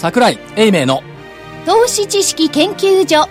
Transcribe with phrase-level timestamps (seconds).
[0.00, 1.02] 桜井英明の
[1.66, 3.28] 投資知識研究所。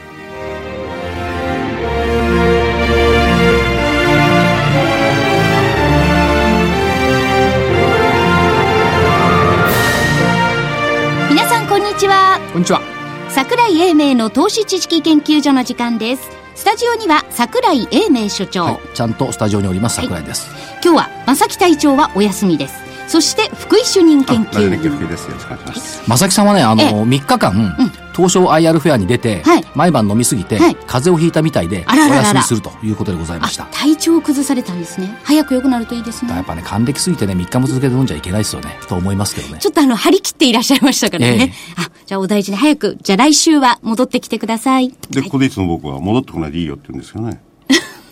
[11.30, 12.38] 皆さんこんにちは。
[12.52, 12.81] こんにちは。
[13.29, 16.29] 桜井英明の投資知識研究所の時間です。
[16.55, 20.49] スタジオには桜井英明所長、はい、ちゃんとスタジオにおります桜井です、
[20.84, 24.77] 今日は正木隊長はお休みですそして福井主任研究員。
[24.77, 25.34] 福井ですよ。
[25.34, 26.09] ろしくお願いします。
[26.09, 26.89] 正木さんはねあのええ。
[26.91, 29.65] 3日間、東証 IR フェアに出て、はい。
[29.75, 30.75] 毎晩飲みすぎて、はい。
[30.88, 33.63] 風邪をひいたみたいでお休みするということでございました。
[33.63, 35.17] あ体調を崩されたんですね。
[35.23, 36.34] 早く良くなるといいですね。
[36.34, 38.77] やっぱね還暦すぎてね3日も続けて飲んじゃいけないですよね。
[38.88, 39.59] と思いますけどね。
[39.59, 41.53] ちょっとあの、張り切っていらっしゃいましたからね。
[41.53, 44.93] えあ、じゃあお大事に早く、じゃあ来週は戻ってきてください。
[45.09, 47.41] で、ここでいつも僕は戻ってこないでいいよって言うんですよね。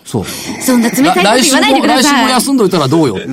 [0.06, 0.26] そう
[0.62, 2.26] そんな冷たいこと来週言わないでも来週ください。
[2.26, 3.18] も休んどいたらどうよ？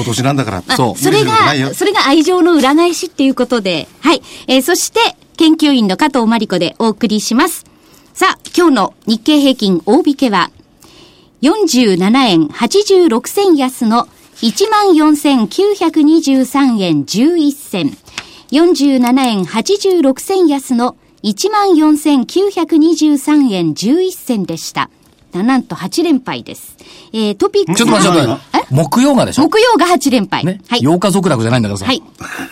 [0.00, 0.76] お年なんだから。
[0.76, 4.22] そうそれが、それが愛情の裏返しっていうことで、はい。
[4.46, 5.00] えーそして、
[5.36, 7.64] 研究員の加藤真理子でお送りします。
[8.14, 10.50] さあ、今日の日経平均大引けは、
[11.42, 14.08] 47円86銭安の
[14.42, 17.96] 14,923円11銭。
[18.50, 24.88] 47円86銭安の14,923円11銭でした。
[25.32, 26.76] なんと8連敗です。
[27.12, 29.42] えー、トピックスちょっと待ってちょっと木曜がでしょ？
[29.42, 30.44] 木曜が8連敗。
[30.44, 30.80] ね、はい。
[30.80, 32.02] 8日続落じゃないんだからさ、はい。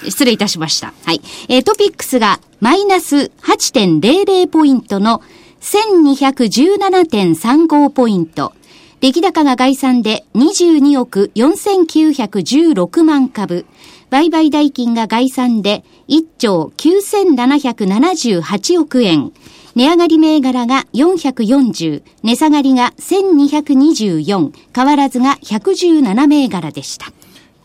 [0.05, 0.93] 失礼いたしました。
[1.05, 1.21] はい。
[1.49, 5.23] えートピックスがマイナス8.00ポイントの
[5.61, 8.53] 1217.35ポイント。
[9.01, 13.67] 出来高が概算で22億4916万株。
[14.09, 19.33] 売買代金が概算で1兆9778億円。
[19.77, 27.13] 値上がり銘柄が440、値下がりが1224、変わらずが117銘柄でした。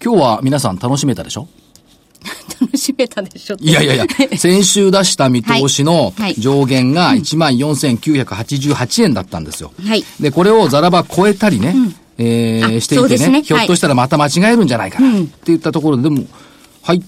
[0.04, 1.48] 今日は皆さん楽しめたでしょ？
[2.62, 3.56] 楽しめたでしょ？
[3.62, 4.06] いやいやいや、
[4.38, 6.22] 先週出した見通しのはい。
[6.24, 6.36] はい。
[6.38, 9.72] 上限が14,988円だったんですよ。
[9.84, 10.04] はい。
[10.20, 11.74] で、これをざらば超えたりね、
[12.18, 13.42] えーあしていてねね。
[13.44, 16.26] ひょっとしたらまた間違えるんじゃないかな、って言ったところで、でも、
[16.84, 17.02] 入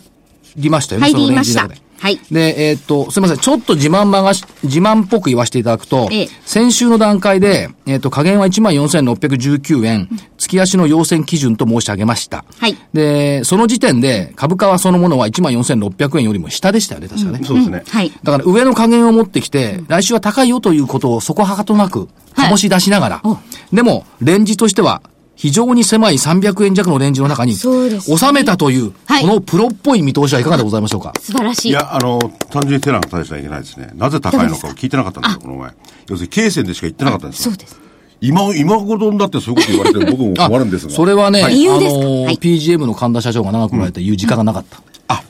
[0.55, 1.81] りましたよね、そのレンジの中で。
[2.03, 3.37] はいで、えーっと、すみません。
[3.37, 12.43] ちょっと自慢まがし、自慢っぽく言わせていただくと、ええ先週の段階で、えーっと、加減は14,619円、月足の要請基準と申し上げました。
[12.59, 17.39] はいで、その時点で株価はそのものは14,600円よりも下でしたよね、確かね。
[17.45, 17.83] そうですね。
[17.87, 18.11] はい。
[18.21, 21.99] だから上の加減を持ってきて、来週は高いよということをそこはかとなく、
[22.33, 23.37] はい醸し出しながら、お
[23.71, 25.03] でも、レンジとしては、
[25.43, 31.11] 非常に狭い300円弱のレンジの中に、そうですね収めたという、はいこのプロっぽい見通しはいかがでございましょうか？
[31.19, 31.69] 素晴らしい。
[31.69, 32.17] いや、あの、
[32.49, 33.89] 単純に手なんか大したらいけないですね。
[33.95, 35.71] なぜ高いのかを聞いてなかったんですよ、この前。
[36.07, 37.51] 要するに、経線でしか言ってなかったんですよ。
[37.51, 37.77] そうです。
[38.21, 40.93] 今、今頃だってそういうこと言われて僕も 困るんですが。
[40.93, 41.99] それはね、理由ですか？
[41.99, 44.77] あのーはい PGM の神田社長が長くおられて言う時間がなかった。
[45.09, 45.23] あ、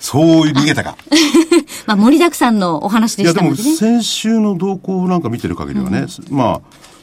[0.00, 0.96] そういう逃げたか。
[1.86, 3.76] まあ、盛りだくさんのお話でいや、でも、したのでね。
[4.00, 6.60] 先週の動向なんか見てる限りはね、まあ、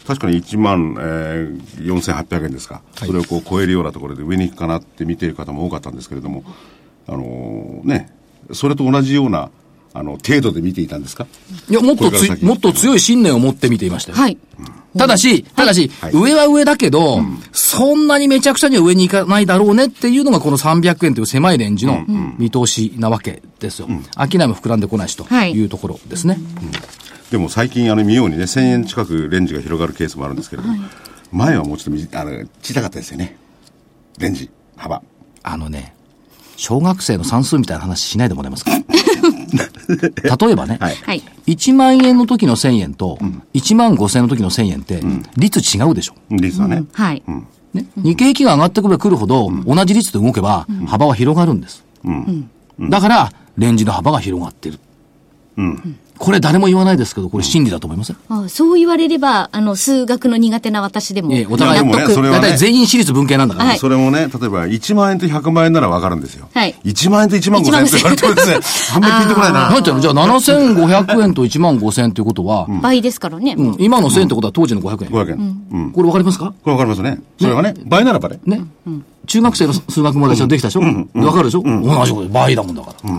[0.07, 6.43] 確かに1万、えー、4800円ですか、それをこう超えるようなところで上に行くかなって見ている方も多かったんですけれども、
[7.07, 8.13] あのーね、
[8.53, 9.49] それと同じような、
[9.93, 11.25] あの、程度で見ていたんですか？
[11.69, 12.11] いや、もっと
[12.41, 14.17] もっと強い信念を持って見ていましたよ。
[14.17, 14.37] はい。
[14.97, 16.13] ただし、ただし、はい。
[16.13, 22.05] 上は上だけど、そんなにめちゃくちゃには上に行かないだろうねっていうのがこの300円という狭いレンジの
[22.37, 23.87] 見通しなわけですよ。
[23.87, 23.97] 商い
[24.47, 25.51] も膨らんでこないしとはい。
[25.53, 26.37] いうところですね。
[27.35, 30.77] でも最近、あの、見ようにね、1000円近くレンジが広がるケースもあるんですけれども、
[31.33, 32.31] 前はもうちょっとみあの
[32.61, 33.35] 小さかったですよね。
[34.19, 35.01] レンジ、幅。
[35.43, 35.93] あのね、
[36.55, 38.71] 小学生の算数みたいな話しないでもらえますか？
[40.45, 41.21] 例えばね、はいはい。
[41.47, 43.17] 1万円の時の1000円と
[43.53, 45.01] 1万5千円の時の1000円って
[45.35, 46.15] 率違うでしょ？
[46.29, 46.85] 率はね。
[46.93, 47.21] はい。
[47.73, 51.83] ね、日経平均が上がってくれば来るほど、同じ率で動けば、幅は広がるんです。
[52.79, 54.79] だから、レンジの幅が広がってる。
[56.17, 63.69] これ誰も言わないですけど、これ真理だと思いません、あそう言われれば、あの、数学の苦手な私でも、ええお互いいやでもね納得それは大体全員私立文系なんだから。
[63.69, 63.79] はい。
[63.79, 66.47] それもね、例えば1万円と100万円ならわかるんですよ。
[66.53, 66.75] はい。
[66.83, 69.69] 1万円と1万5千円って言われてもですね、あんまりピンとこないな。
[69.69, 70.01] なんていうの？
[70.01, 73.55] じゃあ7500円と1万5000円ということは、倍ですからね。
[73.57, 73.61] う。
[73.71, 73.75] ん。
[73.79, 75.09] 今の1000円ってことは当時の500円。
[75.09, 75.65] 500円。
[75.71, 75.91] うん。
[75.91, 76.53] これわかりますか？
[76.63, 77.19] これわかりますね。
[77.39, 78.39] それはね、倍ならばね。
[78.45, 78.61] ね、
[79.27, 80.81] 中学生の数学も私はできたでしょ？
[80.81, 83.11] わ、かるでしょ、同じことで倍だもんだから。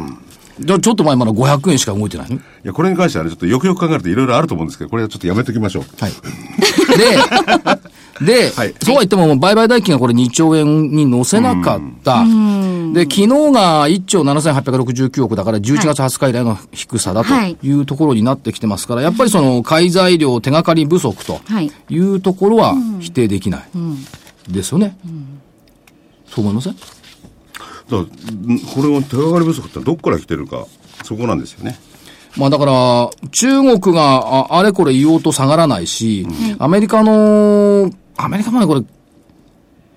[0.58, 2.30] じゃあちょっと前まだ500円しか動いてない。
[2.30, 5.84] のいや、これに関してはね、ちょっとよくよく考えるといろいろあると思うんですけど、これはちょっとやめときましょう。
[6.00, 6.12] はい。
[6.96, 8.74] で、で、はい。
[8.82, 12.24] そうは言っても、売買代金がこれ2兆円に乗せなかった。
[12.94, 17.58] で、昨日が1兆7869億だから11月20日以来の低さだとはい。
[17.62, 21.70] いうところになってきてますから、やっぱりその買い材料手がかり不足とはい。
[21.90, 23.68] いうところは否定できない。
[24.48, 24.96] ですよね。
[26.28, 26.76] そう思いません？
[27.90, 28.10] だか
[28.48, 30.66] らんこれは手がかり不足ってどこから来てるか。
[31.04, 31.78] そこなんですよね。
[32.36, 34.16] まあだから、中国が
[34.50, 36.26] ああれこれ言おうと下がらないし、
[36.58, 38.82] アメリカの、アメリカまでこれ、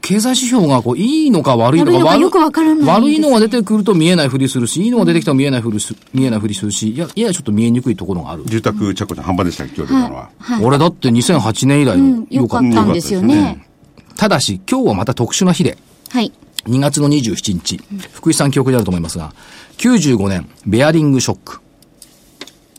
[0.02, 8.44] 経済指標がこういいのか悪いのか悪悪いのかよくわからないです悪いのが出てくると見えないふりするし、いいのが出てきたら見えないふりす見えないふりするし、いや、いやちょっと見えにくいところがある。
[8.46, 10.30] 住宅着工ちゃん半端でしたっけ、今日のは。
[10.64, 13.68] 俺だって2008年以来うん、よかったんですよね。
[14.16, 15.78] ただし、今日はまた特殊な日で、
[16.10, 16.32] はい。
[16.68, 17.82] 2月の27日、
[18.14, 19.34] 福井さん記憶にあると思いますが、
[19.78, 21.62] 95年、ベアリングショック、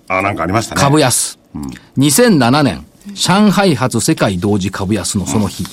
[0.08, 0.80] あ、なんかありましたね。
[0.80, 1.38] 株安。
[1.96, 2.84] 2007年、
[3.14, 5.64] 上海発世界同時株安のその日。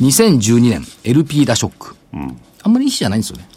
[0.00, 1.96] 2012年、LP ダショック。
[2.62, 3.48] あんまりいい日じゃないんですよね。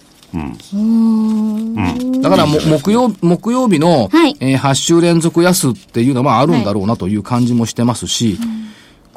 [2.21, 8.37] だからも、木曜、木曜日の、はいえー8週連続安っていうのはあるんだろうなという感じもしてますし、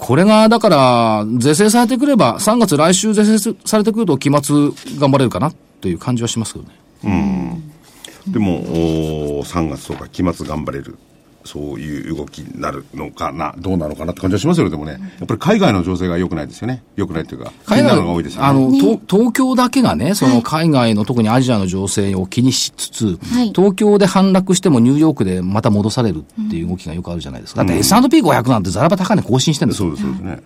[0.03, 7.63] これが、だから、是正されてくれば、3月来週是正されてくると期末頑張れるかなという感じはしますけどね。
[8.27, 8.59] でも、
[9.39, 10.99] お3月とか期末頑張れる。
[11.45, 14.93] そういう動きになるのかな、どうなのかなって感じはしますよね、でもね。
[14.93, 16.83] やっぱり海外の情勢が良くないですよね。
[16.97, 18.47] 良くないっていうか、気になるのが多いですよね。
[18.49, 27.65] あの、東東京だけがね、その海外の、特にアジアの情勢を気にしつつ、はい東京で反落してもニューヨークでまた戻されるっていう動きがよくあるじゃないですか。
[27.65, 29.91] だって S&P500 なんてザラバ高値更新してるんですよ。
[29.91, 30.43] そうです、そうですね。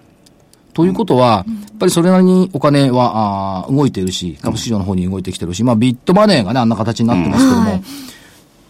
[0.74, 7.82] ということは、やっぱりそれなりにお金はあー動いているし、株式市場の方に動いてきてるし、まあビットマネーがね、あんな形になってますけども、はい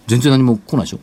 [0.07, 1.01] 全然何も来ないでしょ。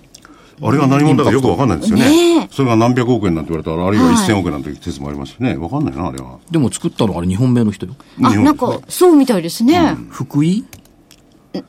[0.66, 2.48] あれが何者だかよくわかんないんですよねねえ。
[2.52, 5.56] それが何百億円なんて言われたら、あるいははい1000億円なんて説もありますしね。
[5.58, 6.40] わかんないな、あれは。
[6.50, 7.96] でも作ったのはあれ日本名の人よ。
[8.24, 9.98] あ、日本なんか、そうみたいですね。
[10.10, 10.66] 福井？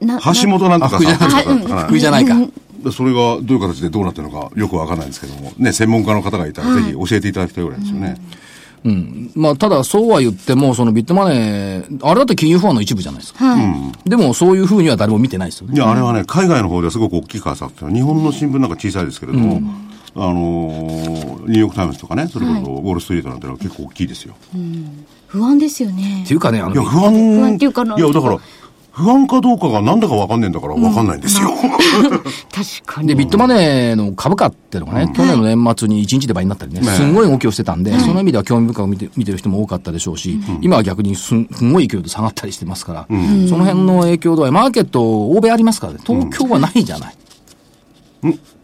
[0.01, 2.35] な橋本なんとかあ福井じゃなさ福井じゃないか。
[2.85, 8.17] でそれがどういう形でどうなってるのかよくわかんないんですけども、ね、専門家の方がいたらぜひ教えていただきたいぐらいですよね。
[9.35, 13.45] まあ、ただそうは言っても、そのビットマネー、あれだって金融不安の一部じゃないですか。
[13.57, 14.09] はい。
[14.09, 15.75] でもそういうふうには誰も見てないですよね。
[15.75, 19.61] いや、あれはね、海外の方ではすごく大きいからさって日本の新聞なんか小さいですけれども、
[20.17, 24.35] あのーニューヨークタイムズとかね、それこそウォールストリートなんてのは結構大きいですよ。
[25.27, 26.35] 不安ですよねって。
[26.35, 27.13] いうかね、あのいや、、不安。
[27.13, 28.39] 不安っていうかないや、だから、
[28.95, 31.51] 不安かどうかがなんだかわかんねえんだからわかんないんですよ。
[32.55, 33.09] 確かに。
[33.09, 43.07] で、ビットマネーの株価っていうのがね、去年の年末に1日で倍になったりね、ねすんごい動きをしてたんで、その意味では興味深く見て見てる人も多かったでしょうし、今は逆にすんごい勢いで下がったりしてますから、
[43.49, 47.15] その辺の影響度は、マーケット、欧米ありますからね、東京はないじゃない。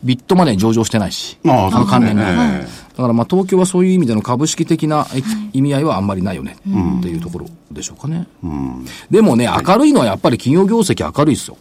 [0.02, 2.30] ビットマネー上場してないし、まあ、その関連ねが。
[2.30, 5.22] だからまあ東京はそういう意味での株式的なえ
[5.52, 6.56] 意味合いはあんまりないよね。
[6.98, 8.26] っていうところでしょうかね。
[9.10, 11.56] でもね、明るいのはやっぱり企業業績明るいですよ。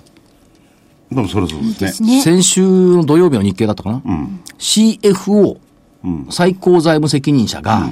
[1.11, 2.21] でもそれそうですね。
[2.21, 4.01] 先週の土曜日の日経だったかな、
[4.59, 5.57] CFO、
[6.29, 7.89] 最高財務責任者が、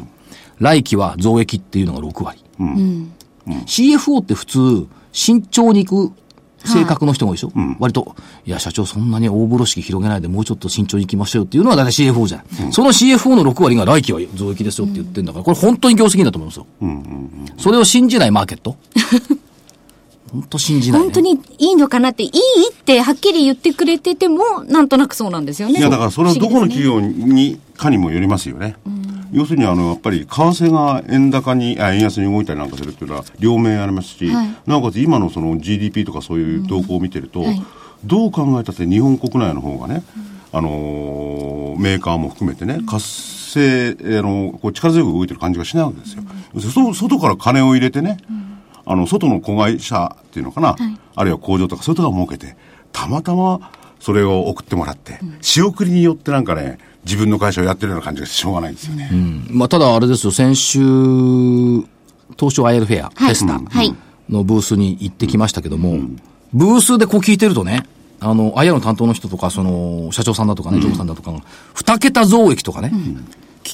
[0.59, 2.43] 来期は増益っていうのが6割。
[3.65, 6.13] CFO って普通、慎重に行く
[6.65, 8.15] 性格の人が多いでしょ、割と、
[8.45, 12.73] いや、社長そんなに大風呂敷広げないでもうちょっと慎重に行きましょうっていうのは大体 CFO じゃない。
[12.73, 16.67] その CFO の6割が来期は増益ですよって言ってんだから、これ本当に業績だと思いますよ。
[17.57, 18.75] それを信じないマーケット
[20.31, 21.05] 本当信じない、ね。
[21.05, 22.31] 本当にいいのかなって、いい
[22.71, 25.79] ってはっきり言ってくれてても、なんとなくそうなんですよね。
[25.79, 28.75] いや、だからそれはどこの企業業にかにもよりますよね。
[29.31, 34.49] 要するに、あの、やっぱり、為替が円高に、あ円安に動いたりなんかするっていうのは、両面ありますし、はい。
[34.65, 37.63] なおかつ今のその GDP とかそういう動向を見てると、はい。
[38.05, 40.03] どう考えたって日本国内の方がね、
[40.51, 46.23] あのーメーカーも含めてね、活性、あの、こう力強く動いてる感じがしないわけですよ。
[46.53, 48.17] 要するに外外から金を入れてね、
[48.85, 50.75] あの、外の子会社っていうのかな、
[51.15, 52.57] あるいは工場とかそういうところを設けて、
[52.91, 59.09] たまたまそれを送ってもらって、仕送りによってなんかね、自分の会社をやってるような感じがしょうがないんですよね。
[59.49, 60.79] まあ、ただあれですよ、先週、
[62.37, 63.29] 東証 IL フェア、はい。
[63.29, 63.95] テスタはい。
[64.29, 65.99] のブースに行ってきましたけども、
[66.53, 67.85] ブースでこう聞いてるとね、
[68.19, 71.39] あの、IR の担当の人とか、その、社長さんだとかね、常務さんだとかが、
[71.73, 72.91] 二桁増益とかね、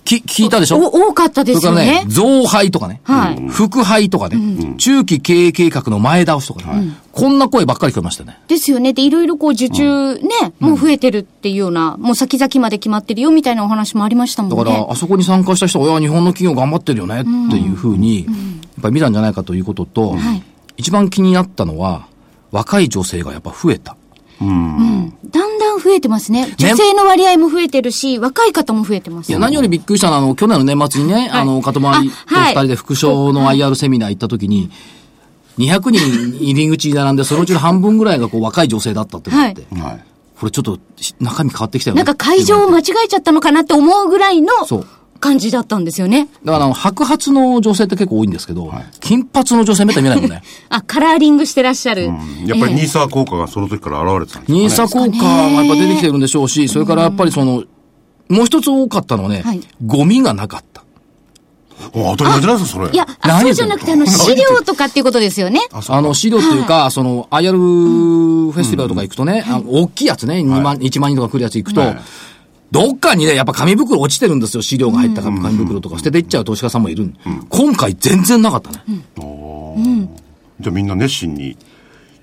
[0.01, 0.77] きき聞いたでしょ？
[0.77, 2.12] お多かったですよそれからねね、。
[2.12, 3.47] 増配とかね、はい。
[3.50, 8.39] 副配とかね、中期経営計画の前倒しとかね、こんな声ばっかり聞こえましたね。
[8.47, 8.93] ですよね。
[8.93, 14.57] で、いろいろこう受注ね、もう増えてるっていうような、もう先々まで決まってるよみたいなお話もありましたもんね。
[14.57, 20.43] だから、あそこに参加した人は、いや、日本の企業頑張ってるよねっていうふうに、やっぱり見たんじゃないかということと、はい。
[20.77, 22.07] 一番気になったのは、
[22.51, 23.95] 若い女性がやっぱ増えた。
[24.39, 26.53] だんだん増えてますね。
[26.57, 29.29] 女性の割合も増えてるし、若い方も増えてます。
[29.29, 34.69] いや、何よりびっくりしたのは、あの、去年の年末にね、あの、かとまりとあはい二人で副賞の IR セミナー行った時に、
[35.57, 40.05] 200人入り口に並んで、そのうちの半分ぐらいがこう若い女性だったってなって、はい。
[40.39, 42.03] これちょっとし中身変わってきたよね。
[42.03, 44.87] なんか会場を間違えちゃったのかなって思うぐらいのそう
[45.24, 46.27] 感じだったんですよね。
[46.44, 50.44] だからあの、白髪の女性って結構多いんですけど、金髪の女性めったに見ないもんね。
[50.70, 52.06] あ、カラーリングしてらっしゃる。
[52.06, 54.53] やっぱりええニーサー効果がその時から現れてたんですか？
[54.53, 54.60] ね。
[54.60, 57.63] ニーサ効果がやっぱ出てきてるんでしょうし、それからやっぱりその、
[58.30, 60.84] もう一つ多かったのはね、はいゴミがなかった。
[61.94, 62.94] お当たり前じゃないですか、それ。
[62.94, 63.06] いや、
[63.42, 65.60] そうじゃなくて、あの、 資料とかっていうことですよね。
[65.89, 67.51] あの、資料っていうか、その、IR
[68.51, 71.98] フェスティバルとか行くとね、あの大きいやつね、2万、1万人とか来るやつ行くと、はい
[72.74, 74.63] どっかにね、やっぱ紙袋落ちてるんですよ。
[74.63, 77.13] 資料が入った紙袋とか捨てていっちゃう投資家さんもいる。
[77.50, 78.84] 今回全然なかったね。
[80.60, 81.56] じゃあみんな熱心に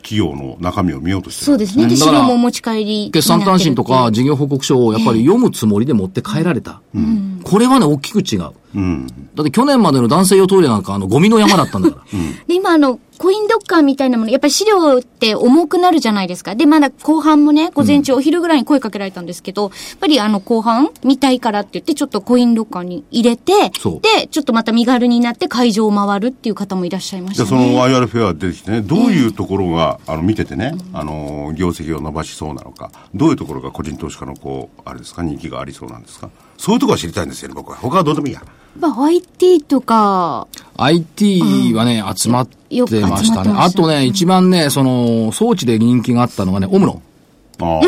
[0.03, 1.87] 企業の中身を見ようとしてるそうですね。
[1.87, 3.11] で、資料もお持ち帰り。
[3.13, 6.83] 決算単身とか事業報告書をやっぱり読むつもりで持って帰られた。
[7.45, 8.51] これはね、大きく違う。
[8.75, 9.07] うん。
[9.37, 12.19] だって去年までの男性用トイレなんかあのゴミの山だったんだから。
[12.49, 16.55] で、今あの、コインロッカーみたいなもの、やっぱり資料って重くなるじゃないですか。
[16.55, 27.67] で、まだ後半もね、午前中お昼ぐらいに声かけられたんですけど、やっぱりあの後半見たいからって言って、ちょっとコインロッカーに入れてで、ちょっとまた身軽になって会場を回るっていう方もいらっしゃいましじゃあたね。
[27.67, 36.31] その IR フェア出てきてね、どういうところが、あの、見ててね、あの、業績を伸ばしそうなのか、どういうところが個人投資家のこう、あれですか、人気がありそうなんですか。
[36.57, 37.77] そういうところは知りたいんですよね、僕は。
[37.77, 38.43] 他はどうでもいいや。
[38.81, 40.47] やっぱ IT とか、
[40.77, 43.53] IT はね、集まってまましたね。
[43.53, 47.03] たあとね、一番ね、その、装置で人気があったのがね、オムロン。
[47.61, 47.81] あ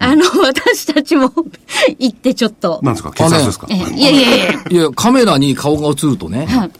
[0.00, 1.32] あ、あの、私たちも
[1.98, 2.80] 行ってちょっと。
[2.82, 3.66] なんですか、血圧ですか？
[3.70, 4.52] えいやいやいや。
[4.70, 6.70] いや、カメラに顔が映るとね、はい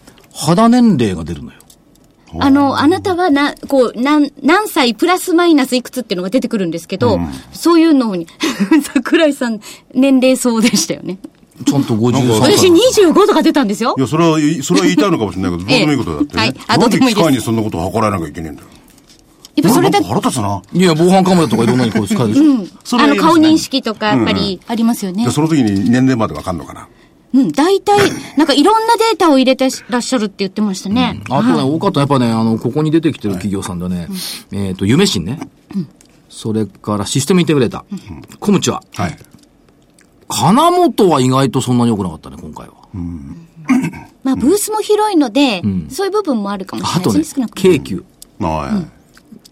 [0.40, 1.58] 肌年齢が出るのよ。
[2.38, 7.18] あの、あなたはな、こう、なん、何歳プラスマイナスいくつっていうのが出てくるんですけど、
[7.52, 8.28] そういうのに、
[8.94, 9.60] 桜井さん、
[9.94, 11.18] 年齢層でしたよね。
[11.64, 14.00] ちゃんと53なんか私25とか出たんですよい。
[14.00, 16.42] や、それは、それは言いたいのかもしれないけど、 どうでもいいことだってね。
[16.42, 18.68] はいあどうでもいいです機械にそんなことを測らなきゃいけないんだよ。
[19.56, 20.62] やっぱそれだ腹立つな。
[20.72, 22.44] いや、防犯カメラとかいろんなにこう使えるでしょ。
[22.54, 25.28] あの、それは言いますね顔認識とか、やっぱりありますよね。
[25.30, 26.88] その時に年齢までわかんのかな。
[27.34, 27.98] うん、大体、
[28.36, 31.20] なんかいろんなデータを入れてらっしゃるって言ってましたね。
[31.28, 34.08] あとね、多かったやっぱね、あの、ここに出てきてる企業さんでね、
[34.52, 35.40] えっと、夢新ね。
[36.28, 38.38] それからシステムインテグレーター。
[38.38, 38.82] コムチは？
[38.94, 39.16] はい。
[40.28, 42.74] 金本は意外とそんなに良くなかったね、今回は。
[44.22, 47.34] まあ、ブースも広いので、そういう部分もあるかもしれあとねないですね。
[47.36, 47.96] 少な、くとも京急。
[47.96, 48.98] はい。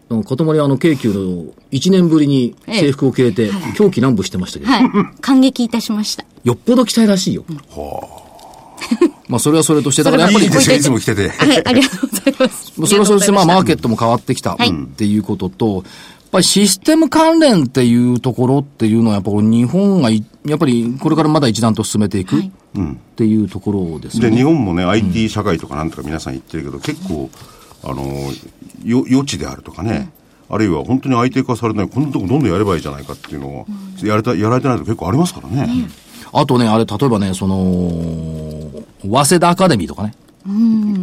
[0.09, 5.21] あの塊はあの、京急の1年ぶりに制服を着れて、狂気乱舞してましたけど、はい。
[5.21, 6.25] 感激いたしました。
[6.45, 7.45] よっぽど期待らしいよ。
[9.29, 11.31] まあ、それはそれとして、だからやっぱりいい、ですよ、いつも来てて。
[11.31, 12.73] はい、ありがとうございます。
[12.87, 15.85] それはそれとして、まあ、マーケッットも変わってきたっはいていうことと、
[16.31, 24.37] ぱりシステム関連っていうところっていうのは、やっぱり日本がい、やっぱりこれからまだ一段と進めていくはいっていうところですよで、ね。
[24.37, 27.31] 日本もね、IT 社会とかなんとか皆さん言ってるけど、結構、
[27.83, 28.05] あの、
[28.85, 30.11] よ余地であるとかね、
[30.49, 33.67] あるいは本当に IT 化されない、こんなとこどんどんやればいいじゃないかっていうのを、
[34.03, 35.89] やれた、やられてないと結構ありますからね。
[36.33, 38.71] あとね、あれ、例えばね、その、
[39.03, 40.15] 早稲田アカデミーとかね。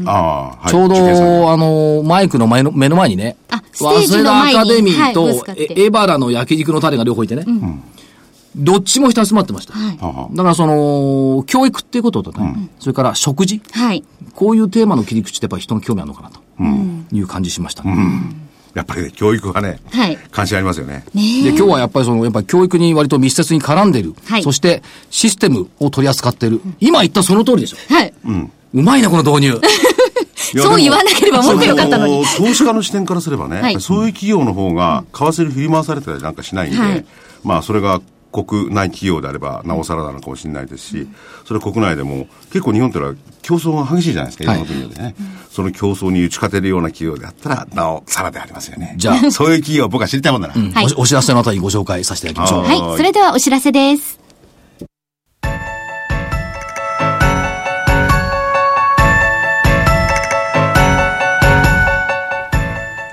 [0.05, 0.69] ああ、はい。
[0.69, 4.53] ちょうど、あの、マイクの前の目の前にね、あステージの前に。
[4.53, 7.45] 早稲田アカデミーと、エバラの焼肉のタレが両方いてね、
[8.55, 9.73] どっちも人集まってました。
[9.73, 14.03] だからその、教育っていうこととね、それから食事、はい。
[14.35, 17.83] こういうテーマの切り口ってやっぱり人の興味あるのかなという感じしました。
[17.83, 18.43] ね。
[18.73, 20.17] やっぱりね、教育がね、はい。
[20.31, 21.05] 関心ありますよね。
[21.13, 24.15] で、今日はやっぱりその、やっぱり教育に割と密接に絡んでる。
[24.25, 24.43] はい。
[24.43, 24.81] そして、
[25.11, 26.59] システムを取り扱ってる。
[26.79, 27.77] 今言ったその通りでしょ。
[27.93, 28.13] はい。
[28.25, 28.31] う
[28.81, 29.61] まいな、この導入。
[30.61, 32.25] そう言わなければもっとよかったのに。
[32.25, 37.05] そ投資家の視点からすればね、はいそういう企業の方が、為替に振り回されたりなんかしないんで、はい
[37.43, 38.01] まあ、それが
[38.31, 41.07] 国内企業であれば、なおさらなのかもしれないですし、
[41.45, 45.15] それは国内でも、結構日本ってのは競争が激しいじゃないですか、いろんな分野でね。
[45.51, 48.95] その競争に打ち勝てるような企業であったら、なおさらでありますよね。
[48.97, 50.53] じゃあ そういう企業は僕は知りたいもんだな。
[50.53, 52.83] はいおお知らせのあたりにご紹介させていただきましょう。
[52.87, 52.97] はい。
[52.97, 54.22] それではお知らせです。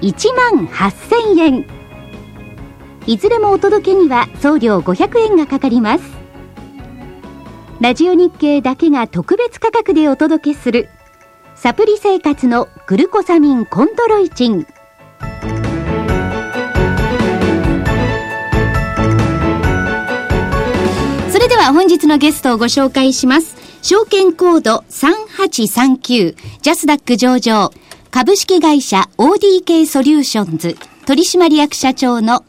[0.00, 1.66] 1万8000円。
[3.06, 6.04] いずれもお届けには送料500円がかかります。
[7.80, 10.88] ラジオ日経だけが特別価格でお届けする
[11.54, 14.66] サプリ生活のグルコサミンコンドロイチン。
[21.30, 23.56] それでは本日のゲストをご紹介します。
[23.82, 27.72] 証券コード3839ジャスダック上場。
[28.10, 32.42] 株式会社 ODK ソリューションズ取締役社長の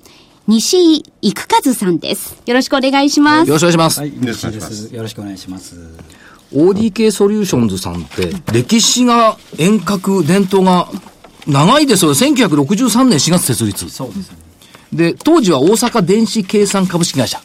[0.47, 2.41] 西井育和さんです。
[2.45, 3.47] よろしくお願いします。
[3.49, 3.99] よろしくお願いします。
[3.99, 4.95] はい、西井です。
[4.95, 5.75] よろしくお願いします。
[6.53, 10.87] ODK ソリューションズさんって、歴史が沿革、伝統が
[11.45, 12.11] 長いですよ。
[12.11, 13.89] 1963年4月設立。
[13.89, 14.37] そうですね。
[14.93, 17.39] で、当時は大阪電子計算株式会社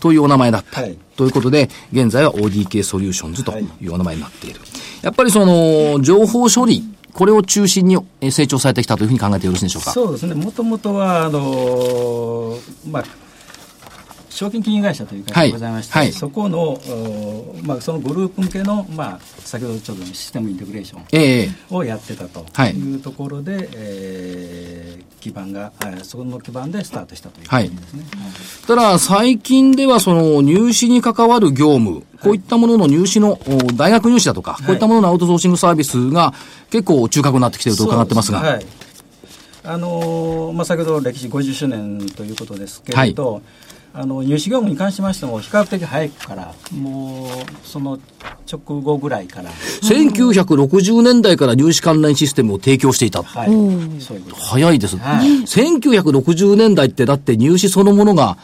[0.00, 0.82] というお名前だった。
[0.82, 4.60] はい、ということで、現在は ODK ソリューションズというお名前になっている。
[5.02, 6.82] やっぱりその、情報処理、
[7.18, 7.98] これを中心に
[8.30, 9.90] 成長されてきたというふうに考えてよろしいでしょうか？
[9.90, 10.34] そうですね。
[10.36, 12.56] もともとは、あの
[12.88, 13.04] まあ、
[14.38, 16.06] 証券金融会社という会社がございまして、はい。
[16.06, 16.78] はい、そこの、
[17.64, 22.94] まあ、そのグループ向けの、まあ、先ほどちょっとシステムインテグレーションをやってたとい。
[22.94, 25.72] うところで、ええー、基盤が、
[26.04, 28.04] そこの基盤でスタートしたという感じですね。
[28.14, 33.40] はい、ただ、最近ではその入試に関わる業務、こういったものの入試の、
[33.74, 36.32] 大学入試だとか、こういったもののアウトソーシングサービスが
[36.70, 38.38] 結構中核になってきていると伺ってますが。
[38.38, 38.66] はい。
[39.64, 43.42] あのまあ、先ほど歴史50周年ということですけれど、はい
[43.94, 47.28] あの入試業務に関しましても比較的早くからもう
[47.64, 47.98] その
[48.50, 49.50] 直後ぐらいから。
[49.50, 53.50] 1960年代から入試関連システムを提供していた、はい、
[54.34, 58.36] 早いです、はい、1960年代ってだって入試そのものが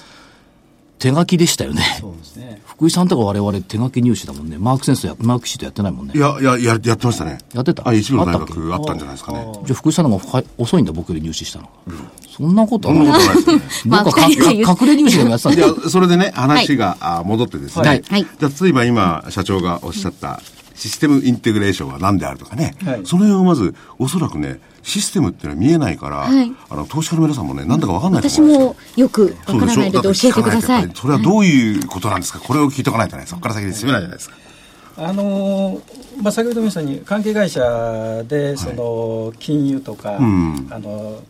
[0.99, 1.83] 手書きでしたよね。
[2.01, 2.63] そうですね。
[2.67, 4.57] 福井さんとか我々手書き入試だもんね。
[4.59, 6.15] マークセンスや、マークシートやってないもんね。
[6.17, 7.39] いや、いや、ややってましたね。
[7.53, 7.87] やってた？
[7.87, 9.47] あ、一部の大学あったんじゃないですかね。
[9.65, 11.69] じゃあ福井さんの方が遅いんだ、僕より入試したの。
[11.87, 13.21] うん、そんなことはない。
[13.21, 14.65] そんなことないですね。
[14.65, 17.89] 僕は隠れ入試でもやってたんいや、それでね、話が、はい、戻ってですね。
[17.89, 18.03] はい。
[18.03, 20.41] じゃあ、例えば今、社長がおっしゃった、
[20.75, 22.75] システムインテグレーションは何であるとかね。
[22.85, 30.91] はい、その辺をまず、おそらくね、システムっていうのは見えないから、はい、あの投資家の皆さんもね、なんだか分かんないと思うんです私もよく分からないので教えてください。
[30.95, 34.37] それはどういうことなんですか、これを聞いておかないとね、そこから先に進めないじゃないですか。
[34.97, 35.81] あの
[36.23, 41.21] まあ、先ほど見たように関係会社でその金融とか、はいうん、あの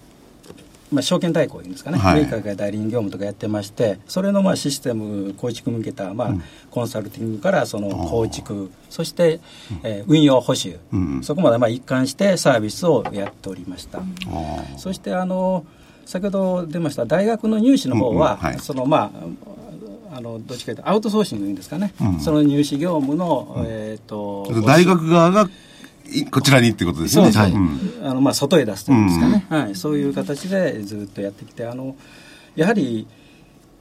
[0.94, 6.34] まあ、証券代行いうんですかね、はい、メーカーが代理人業務とかやってまして、それのまあシステム構築向けた、まあ、
[6.70, 9.40] コンサルティングからその構築、そして、
[9.82, 14.00] えー、運用保守、うん、そこまでまあ一貫してサービスをやっておりました。
[14.76, 15.66] そしてあの
[16.06, 18.44] 先ほど出ました大学の入試の方は、うんうん。
[18.44, 19.54] はい、そのまあ
[20.16, 25.48] あのどっちかというとアウトソーシングいうんですかね、うん、その入試業務の、うん、えっ、ー、と大学側が
[26.30, 27.30] こちらにってことですね。
[27.30, 27.52] はい、
[28.02, 31.96] あのまあ外へ出すというんですかね、うん、はい、そういう形でずっとやってきて、あの
[32.56, 33.06] やはり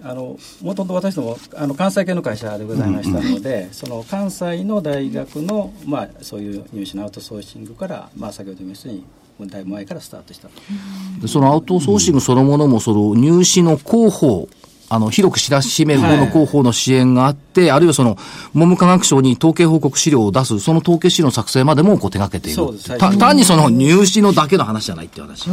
[0.04, 11.28] あのもともと私どもあの関西系の会社でございましたので、うんうん、その関西の大学の、まあ、そういう入試のアウトソーシングから、まあ、先ほど言いましたようにだいぶ前からスタートしたと。
[11.28, 14.50] そのアウトソーシングそのものもその入試の広報
[14.94, 18.18] あの、広く知らしめる方の広報の支援があって、はい、あるいはその、
[18.54, 22.56] 文部科学省に統計報告資料を出す、その統計資料の作成までもこう手掛けている。
[22.56, 22.98] そうです。
[23.18, 25.48] 単にその入試のだけの話じゃないっていう話。
[25.48, 25.50] い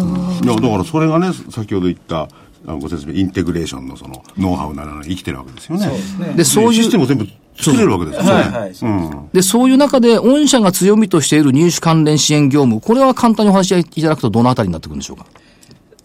[0.47, 2.29] や、だからそれがね、先ほど言った、
[2.67, 5.87] ご説明、インテグレーションのその、ノウハウなら生きてるわけですよね。
[5.87, 6.35] そうですね。
[6.37, 6.83] で、そういう。
[6.83, 7.27] システムを全部
[7.57, 8.31] 作れるわけですよね。
[8.33, 9.29] はい、はい、うん。
[9.33, 15.25] で、そういう中で、御社が強みとしている入手関連支援業務、これは簡単にお話しいただくと、どのあたりになってくるんでしょうか？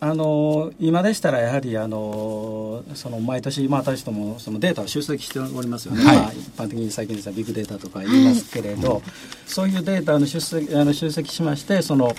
[0.05, 9.01] あの今でしたらやはりあのその毎年、まあ、私どもそのデータを集積しておりますよね、はい、まあ、一般的に最近ですビッグデータとか言いますけれど、はい、
[9.47, 12.15] そういうデータの集積あの集積しましてその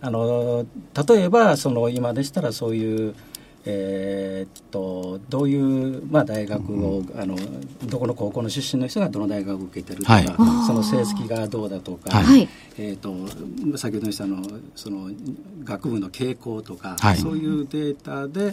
[0.00, 0.66] あの
[1.08, 3.14] 例えばその今でしたらそういう
[3.66, 5.56] えー、っとどうい
[5.98, 7.36] う、まあ、大学を、うん、あの
[7.84, 10.24] どこの高校の出身の人がどの大学を受けてるとか、はい、
[10.66, 12.48] その成績がどうだとか、はい、
[12.78, 14.42] えー、っと先ほど言ったの
[14.74, 15.10] その
[15.64, 18.52] 学部の傾向とか、はい、そういうデータで、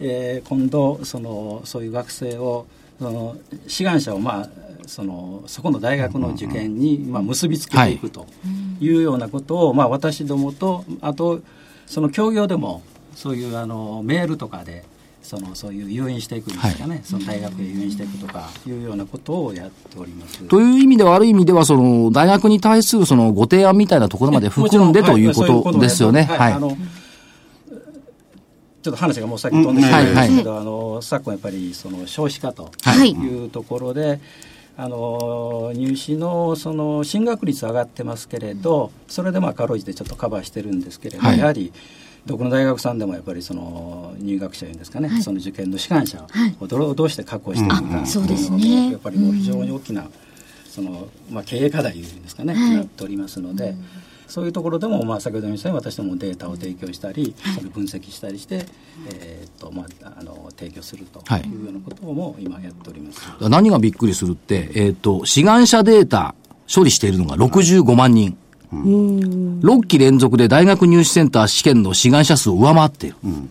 [0.00, 2.66] えー、今度そのそういう学生を
[2.98, 4.48] その志願者を、まあ、
[4.86, 8.26] そのそこの大学の受験に、まあ、結びつけていくと
[8.80, 11.42] いうようなことを、まあ、私どもとあと
[11.86, 12.82] その協業でも
[13.16, 14.84] そういうあのメールとかで
[15.22, 20.44] そのそういう誘引していくんですかね、はい、その大学へ誘引していくとかいうようなことをやっております。
[20.44, 26.24] という意味では、ある意味ではその、大学に対するそのご提案みたいなところまで含んでということですよね。
[26.24, 26.76] はい、あの
[28.82, 32.70] ちょっと話がもう先飛んでしまうんですけど、あの昨今やっぱりその少子化と
[33.02, 34.20] いうところで、
[34.76, 41.38] あの入試のその進学率上がってますけれど、それでまあかろうじてちょっとカバーしてるんですけれど、はい。
[41.38, 41.72] やはり
[42.26, 46.26] どこの大学さんでもやっぱりその入学者いうんですかね、その受験の志願者
[46.60, 48.90] をどうどうして確保していくか、あそうですね。
[48.90, 50.06] やっぱりもう非常に大きな
[50.68, 52.76] その、まあ、経営課題いうんですかね、はい。
[52.76, 53.74] なっておりますので。
[54.28, 58.66] そういうところでも、まあ、先ほど言ったように私どもデータを提供したり、それを分析したりして、
[59.08, 61.42] えーっとまあ、あの提供するとはい。
[61.42, 63.20] いうようなことも今やっております。
[63.40, 66.34] 何がびっくりするって、えっ、と、志願者データ
[66.72, 68.36] 処理しているのが65万人。
[68.72, 73.16] 6期連続で大学入試センター試験の志願者数を上回っている。
[73.24, 73.50] うん。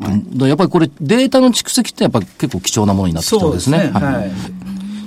[0.00, 3.78] だからやっぱりこれデータの蓄積ってやっぱり結構貴重なものになってきてるんですね。
[3.78, 3.90] はい。
[3.90, 4.30] はい。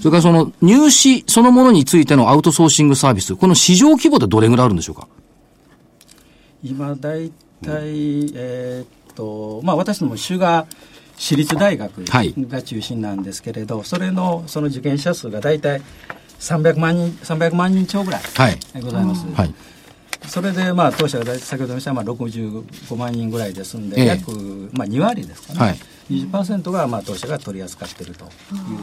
[0.02, 5.08] それからその入試そのものについてのアウトソーシングサービス、この市場規模ってどれぐらいあるんでしょうか？
[6.64, 7.32] 今大
[7.64, 10.68] 体、えーっとまあ、私ども主が
[11.18, 12.34] 私立大学はい。
[12.38, 15.82] が中心なんですけれど、それのその受験者数が大体
[16.40, 18.60] 300万人300万人超ぐらいはい。
[18.82, 19.26] ございます。
[19.34, 19.54] はい。
[20.28, 24.32] それで、まあ、当社が先ほど言いましたまあ65万人ぐらいですんで、ええ約、
[24.74, 28.30] まあ、2割ですかね、はい20%が、まあ、当社が取り扱っているという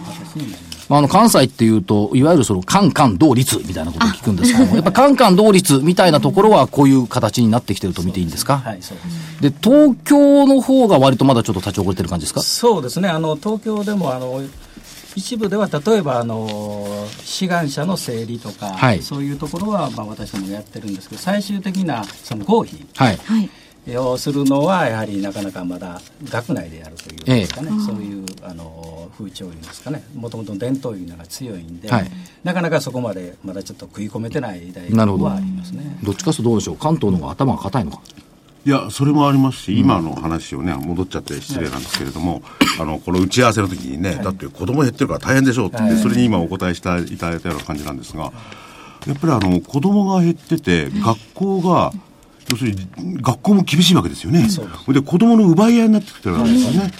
[0.04, 0.86] 形になります。
[0.90, 8.58] まあ、あの、関西っていうと、いわゆるその、カンカン同率みたいなことを聞くんですけども、 やっぱカンカン同率みたいなところはこういう形になってきてると見ていいんですか？
[8.58, 8.98] はい、そう
[9.40, 9.54] です。
[9.54, 12.42] で、東京の方が割とまだちょっと立ち遅れてる感じですか？
[12.42, 14.42] そうですねあの東京でもあの
[15.16, 23.16] 一部では例えばあの志願者の整理とか、はいそういうところは、まあ、私どもやってるんですけど最終的なその合否はい。
[23.16, 23.50] はい。
[23.98, 26.00] をするのはやはりなかなかまだ
[26.30, 32.10] 学内でやるというんですかね、そういうあの風潮いうんですかねもともと伝統いうのが強いんで、はい
[32.42, 35.98] なかなかそこまでまだちょっと食い込めてない大学はありますね。
[36.02, 38.00] どっちかというとどうでしょう関東の方が頭が硬いのか
[38.66, 42.42] いや、それもありますし、今の話をね、戻っちゃって失礼なんですけれども、
[42.80, 48.32] あの、この打ち合わせの時にね、だって子供減ってるから大変でしょうってそれに今お答えしたいただいたような感じなんですが、
[49.06, 51.92] やっぱりあの、子供が減ってて、学校が、
[52.50, 52.88] 要するに、
[53.20, 54.48] 学校も厳しいわけですよね。
[54.94, 56.92] で、子供の奪い合いになってきてるわけですよね。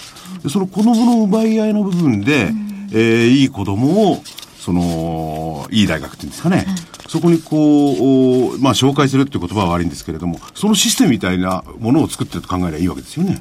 [0.43, 2.51] で、その子供の奪い合いの部分で、
[2.91, 4.23] えーいい子供を、
[4.65, 6.65] その、いい大学っていうんですかね。
[7.07, 13.37] そこにこう、おまあ、紹介するっていう言葉は悪いんですけれども、そのシステムみたいなものを作ってると考えればいいわけですよね。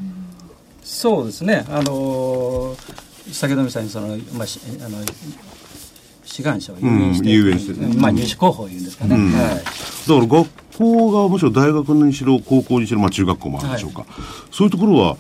[0.83, 2.77] そうですね、あの
[3.33, 4.99] 先ほどみたいにその、まあ、しあの
[6.25, 7.99] 志願者を誘引して,、うんして。
[7.99, 14.05] まあ、入試候補いうんですかね、はい、だから学校がもちろん大学にしろ高校にしろ、まあ、中学校もあるでしょうか、
[14.51, 15.17] そういうところは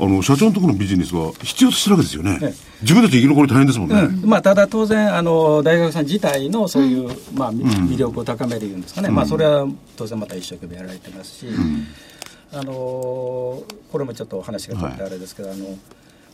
[0.00, 2.54] あの社長のところのビジネスは必要としてるわけですよね、ええ。
[2.82, 4.28] 自分たち生き残り大変ですもんね、うん。
[4.28, 11.46] まあ、ただ当然あの大学さん自体のそういう、まあ、み魅力を高めるいうんですかね、まあ、それは当然また一生懸命やられてますし、
[12.52, 13.64] あのこ
[13.98, 15.66] れもちょっとお話が取ってあれですけど、あの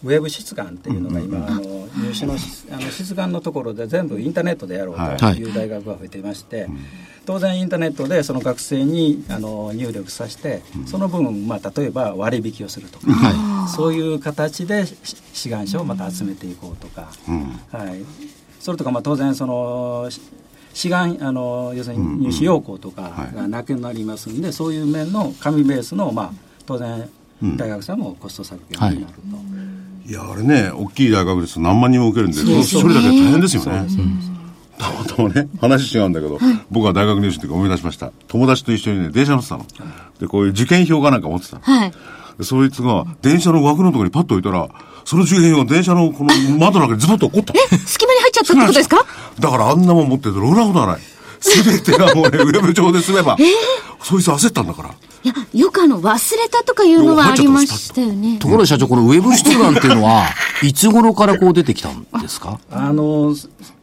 [0.05, 1.61] ウェブ出願っていうのが今、あの
[1.97, 6.69] 入試のしあの出願のところで全部インターネットでやろうという大学が増えていまして、
[7.25, 13.07] 当然インターネットでその学生にあの入力させて、その分、まあ、例えば割引をするとか、
[13.69, 14.97] そういう形でし
[15.33, 17.09] 志願者をまた集めていこうとか、
[17.73, 18.05] はい、
[18.61, 20.21] それとかまあ当然そのし
[20.75, 26.33] 志願あの要するに入試要項とかがなくなりますんで、そういう面の紙ベースの、まあ、
[26.67, 27.09] 当然
[27.57, 29.21] 大学さんもコスト削減になると。
[30.07, 30.13] い。
[30.13, 33.87] やあれね大きい大学ですと何万人も受けるんでそれだけで大変ですよね。
[34.79, 36.39] たまたまね話違うんだけど、
[36.71, 38.13] 僕は大学入試の時思い出しました。
[38.29, 39.65] 友達と一緒にね電車乗ってたの、
[40.21, 41.63] でこういう受験票かなんか持ってたの。
[41.63, 41.93] はい。
[42.39, 44.69] でそいつが電車の枠のところにパッと置いたら
[45.05, 47.79] その受験票が電車のこの 窓の中にズボッと落っこった。
[47.87, 49.07] 隙間に入っちゃったってことですか？
[49.39, 51.01] だからあんなもん持ってるとろくなことはない。
[51.39, 53.37] すべてがもうね、ウェブ上で済めば、
[54.03, 54.89] そいつ焦ったんだから。
[55.23, 58.39] いや、よくあの、忘れたとかいうのはありましたよね。
[58.39, 60.25] ところで社長、このウェブ出願っていうのは、
[60.65, 62.59] いつ頃からこう出てきたんですか？
[62.71, 63.35] あの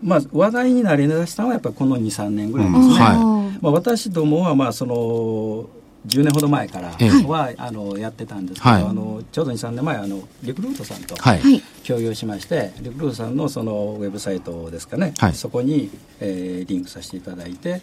[0.03, 2.93] まあ、話題になりだしたのはやっぱりこの23年ぐらいですね、うん。
[2.95, 5.65] はまあ、私どもはまあその
[6.07, 7.09] 10年ほど前からええ。
[7.25, 8.83] は、あのやってたんですけど、はい。
[8.83, 11.39] あのちょうど23年前あのリクルートさんとはい。
[11.39, 11.61] はい。
[11.85, 15.33] 共有しまして、リクルートさんのそのウェブサイトですかね、はい。
[15.33, 15.89] そこに、
[16.19, 17.81] えーリンクさせていただいて、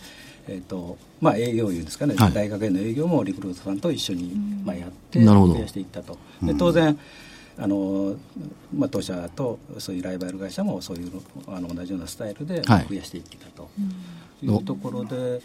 [0.48, 2.32] えーとまあ、営業いうですかね、はい。
[2.32, 5.54] 大学への営業もリクルートさんと一緒に、まあ、やってなるほど。
[5.54, 6.18] 増やしていったと。
[6.42, 6.98] で当然
[7.58, 8.14] あの
[8.74, 12.86] まあ、当社とそういうライバル会社もそういうあの同じようなスタイルではい。
[12.88, 13.68] 増やしていったと
[14.42, 15.42] いうところで、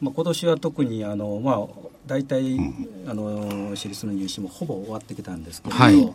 [0.00, 1.66] まあ、今年は特にあの、まあ、
[2.08, 2.58] 大体、
[3.06, 6.12] あの私立の入試もほぼ終わってきたんですけれど、はい。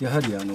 [0.00, 0.54] やはりあの、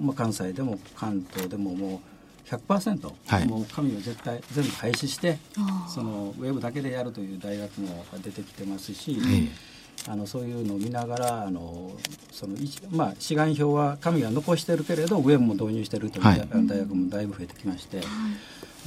[0.00, 2.00] まあ、関西でも関東でもも
[2.48, 3.46] う100%、はい。
[3.46, 5.38] もう紙を絶対全部廃止して
[5.86, 9.18] そのウェブだけでやるという大学も出てきてますし、
[10.08, 11.92] あのそういうのを見ながらあの
[12.32, 12.56] その
[12.90, 18.00] まあ、志願票は紙は残してるけれど上も導入してるという、はい、大学もだいぶ増えてきまして、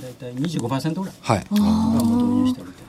[0.01, 2.82] 大体25%ぐらいがもう導入してると。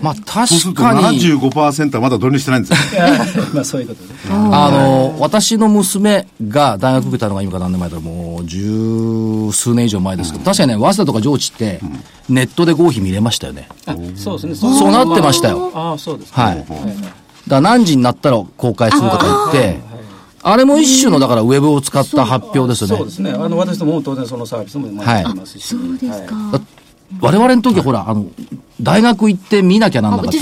[0.00, 1.20] まあ確かに。
[1.20, 2.96] 75%はまだ導入してないんです
[3.36, 3.44] よ。
[3.54, 4.14] まあそういうことで。
[4.30, 11.80] あの、私の娘が大学受けたのが今から何年前だもう十数年以上前ですけど、確かにね、早稲田とか上智って、
[12.28, 13.68] ネットで合否見れましたよね。
[14.16, 14.78] そうですね。
[14.78, 15.70] そうなってましたよ。
[15.74, 16.56] ああ、そうですはい。
[16.58, 16.70] だか
[17.48, 19.92] ら何時になったら公開するとか言って、
[20.44, 22.96] あれも一種の、だから、ウェブを使った発表ですよね。
[22.96, 23.30] そうですね。
[23.30, 25.68] あの、私ども当然そのサービスもやってますし。
[25.68, 26.60] そうですか。
[27.20, 28.26] 我々の時はほら、あの、
[28.82, 30.38] 大学行って見なきゃなんなかったし、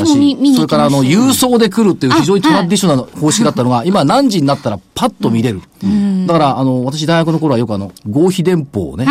[0.54, 5.60] それからあの、郵送で来るっていう非常にトラディショナルな方式だったのが、今何時になったらパッと見れる。
[6.26, 9.06] だから、あの、私大学の頃はよくあの、合否電報をね、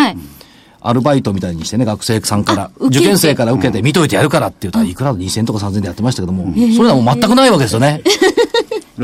[0.82, 8.02] アルバイトみたいにしてね、学生さんから、受験生から受けて見といてやるからって言ったらいくら2000とか3000でやってましたけども、そういうのはもう全くないわけですよね。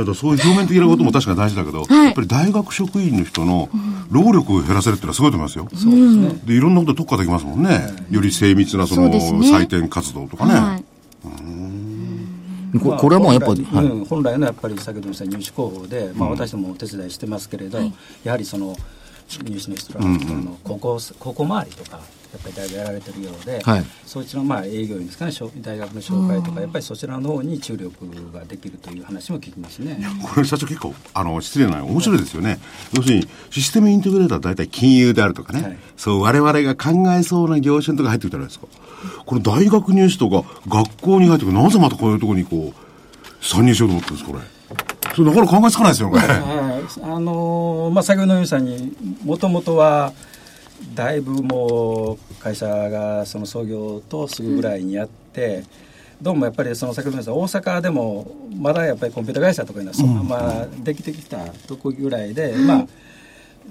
[0.04, 3.70] だそういう表面的なことも確かに大事だけど、はい、やっぱり大学職員の人の
[4.10, 5.68] 労力を減らせるっていうのはすごいと思いますよ。
[5.74, 6.42] そうですね。
[6.44, 7.94] で、いろんなこと特化できますもんね。
[8.10, 10.54] より精密なその、採点活動とかね。
[10.54, 10.84] はい。
[12.80, 17.80] ここれはもうやっぱり、はい、本来のやっぱり先ほど言った入試広報で、まあ、私どもお手伝いしてますけれど、
[18.24, 18.76] やはりその
[19.44, 22.00] 入試の人らの高校高校周りとか
[22.36, 29.98] やっぱりだいぶやられてるようで、はい、そちらのまあ営業員ですかね大学の紹介とかやっぱりそちらの方に注力ができるという話も聞きますね。
[30.34, 32.60] これ社長結構あの失礼な面白いですよね、はい、
[32.96, 38.68] 要するにシステムインテグレーターは大体金融であるとかね、はい、そう我々が考えそうな業種とか入ってくるじゃないですか。
[39.26, 44.56] これ大学入試とか学校に入ってくるなぜまたこういうところにこう参入しようと思ってるんですこれ。
[45.14, 46.28] それなかなか考えつかないですよこれ、あ
[47.20, 48.92] のー、まあ先ほどのように
[49.24, 50.12] もともとは
[50.94, 55.64] だいぶもう会社がその創業とすぐぐらいにやって、
[56.22, 62.88] どうもやっぱりその先ほどの大阪でもまだやっぱりコンピュータ会社とかいうのはそのままできてきたとこぐらいで、まあ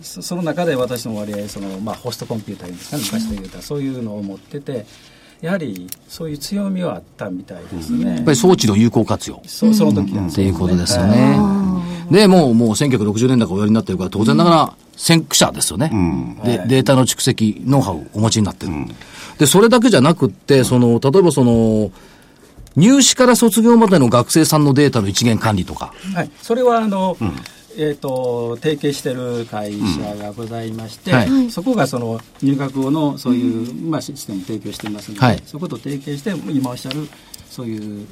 [0.02, 4.86] その中で私の割合その、まあ、ホストコンピューターですか昔で言うとそういうのを持ってて
[5.40, 8.16] やはりそういう強みはあったみたいですね。
[8.16, 9.40] やっぱり装置の有効活用。
[9.46, 11.38] そその時は、っていうことですよね。
[12.10, 15.90] で、もう、もう1960年代からおやりになってるから、当然ながら先駆者ですよね。
[16.44, 18.72] で、データの蓄積、ノウハウをお持ちになってる。
[19.36, 21.92] で、それだけじゃなくって、その、例えばその、
[22.74, 25.92] 入試から卒業までの学生さんのデータの一元管理とか。
[26.14, 26.30] はい。
[26.40, 27.32] それは、あの、うん。
[27.76, 37.08] えーと、提携している会社がございまして、うんはい、そこがその入学後のそういう、まあ、システムを提供していますので、はい、そこと提携して今おっしゃる
[37.50, 38.06] そういう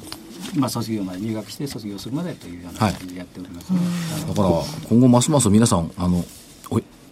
[0.56, 3.78] まあ、卒業まで入学して卒業するまでというような感じでやっております、ね。
[3.78, 4.48] はい、だから
[4.88, 6.24] 今後ますます皆さんあの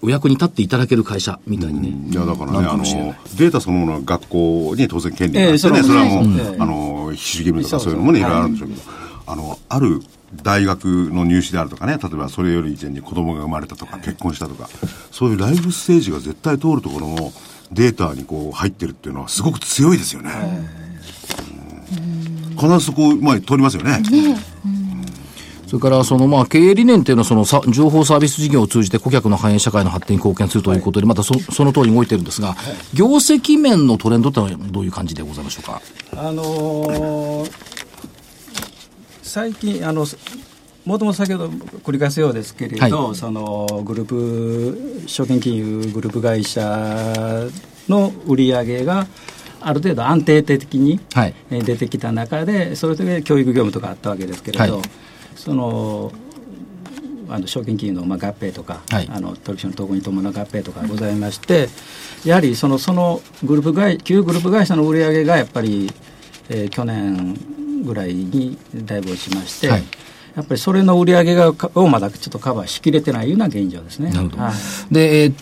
[0.03, 2.11] お役に立っていただける会社みたいにね。
[2.11, 8.83] いや、だからね、あの、データそのものは学校に当然権利があってね、えー、それはもう、えー、あの、必修義務とかそういうのもね、いろいろあるんでしょうけど、
[9.27, 10.01] あの、ある
[10.43, 14.69] 大学の入試であるとかね、例えばそれより以前に子供が生まれたとか、結婚したとか、
[15.11, 17.33] そういうライフステージが絶対通るところの
[17.73, 20.31] データにこう入ってるっていうのはすごく強いですよね。
[22.57, 24.03] 必ずそこ、まあ、通りますよね。
[25.71, 32.57] それからそのまあ経営理念っていうのはそのさ情報サービス事業を通じて顧客の繁栄社会の発展に貢献するということで、またそその通り動いてるんですが、
[32.93, 35.81] 業績面のトレンドってのはどういう感じでございましょうか？
[36.17, 37.51] あのー、
[39.23, 40.05] 最近あの
[40.87, 47.47] もともと先ほど繰り返すようですけれど、はい、そのグループ証券金融グループ会社
[47.89, 49.07] の売り上げが
[49.61, 50.99] ある程度安定的に
[51.49, 54.83] 出てきた中で、それで教育業務とかあったわけですけれど、はい、
[55.41, 56.13] その
[57.31, 61.69] あの証券金融のまあ合併とか、はい、あの取引所の統合に伴う合併とかございまして、
[62.25, 65.91] やはりそのそのグループ会旧グループ会社の売り上げがやっぱり、
[66.51, 69.85] えー、去年ぐらいにだいぶ落ちまして、はい、
[70.41, 74.11] やっぱりそれの売り上げがをまだちょっとカバーしきれてないような現状ですね。
[74.11, 74.43] なるほど。
[74.43, 75.33] はい、で、えっ、ー、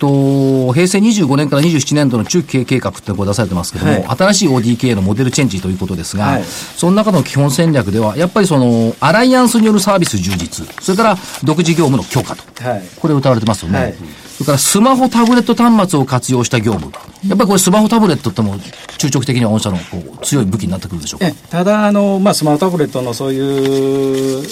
[0.66, 12.42] と、平成25年から27年度の中期経営計画ってこう出されてますけども、はい、新しい ODK のモデルチェンジということですが、はい、その中の基本戦略では、やっぱりその、アライアンスによるサービス充実、それから独自業務の強化と。
[12.64, 13.78] はい、これ歌われてますよね。
[13.78, 13.94] はい
[14.38, 16.92] それからスマホ、タブレット端末を活用した業務。
[17.26, 18.54] やっぱりこれスマホ、タブレットっても
[18.96, 21.26] 中長期的には御社のこう強い武器になってくるでしょうか？
[21.50, 24.46] ただあの、まあ、スマホ、タブレットのそういう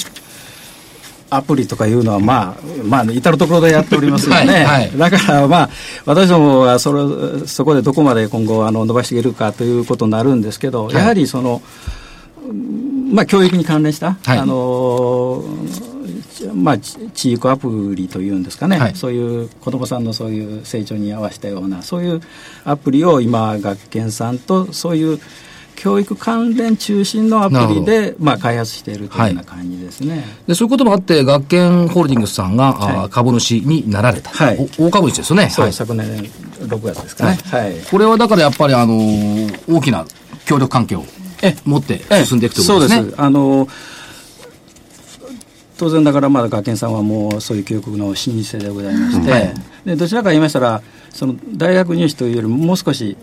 [1.30, 4.52] アプリとかいうのは、まあ、まあ、至る所でやっておりますよね。
[4.52, 5.70] はいはい、だから、まあ、
[6.04, 11.62] 私どもはそれ、そこでどこまで今後、あの、伸ばしていけるかということになるんですけど、はい、やはりその、
[13.12, 15.44] まあ、教育に関連した、あの、
[16.54, 22.20] まあ、地域アプリというんですかね、そういう子どもさんのそういう成長に合わせたような、そういう
[22.64, 25.20] アプリを今、学研さんとそういう
[25.76, 30.24] 教育関連中心のアプリで、まあ、開発しているというような感じですね。
[30.46, 35.50] でそういうこともあって、学研ホールディングスさんが、はい、株主になられた、はい、大株主ですよね。
[35.50, 36.06] そう、はい、昨年
[36.58, 37.74] 6月ですかね、はい。
[37.90, 40.04] これはだからやっぱり、あのー、大きな
[40.46, 41.04] 協力関係を
[41.64, 42.96] 持って進んでいくということですね。
[42.96, 43.22] そうです。
[43.22, 43.70] あのー
[45.78, 50.82] 当然だからまだ学研さんはもうそういう教育の老舗でございまして、はい、でどちらか言いましたら
[51.16, 53.16] その大学入試というよりももう少し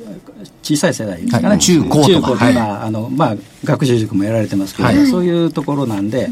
[0.63, 2.83] 小さい世代ですかね、はい、中高とか。
[2.83, 6.29] あのまあ、学習塾もやられてますけど、そういうところなんで、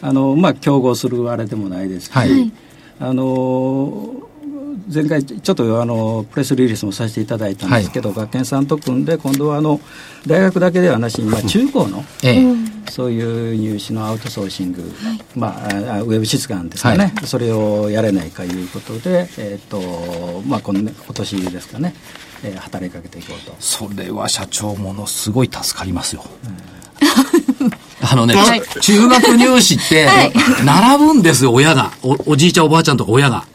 [0.00, 2.12] あのまあ、競合するあれでもないですし、
[3.00, 4.14] あの
[4.92, 9.80] 前回ちょっとあのプレスリリースもさせていただいたんですけど、はい、学研さんと組んで今度はあの
[10.26, 12.54] 大学だけではなしに、まあ、中高の、ええ、
[12.90, 21.94] そういう入試のアウトソーシング、はい、まあ、ウェブ出願ですかね、はい、それをやれないかいうことで、えーとまあ、今今年ですかね、
[22.42, 23.54] えー、働きかけていこうと。
[23.60, 27.70] それは社長ものすごい助かりますよ、うん。
[28.00, 30.08] あのね、はい、中学入試って、
[30.64, 31.92] 並ぶんですよ、親が。
[32.02, 32.32] お。
[32.32, 33.46] おじいちゃん、おばあちゃんとか親が。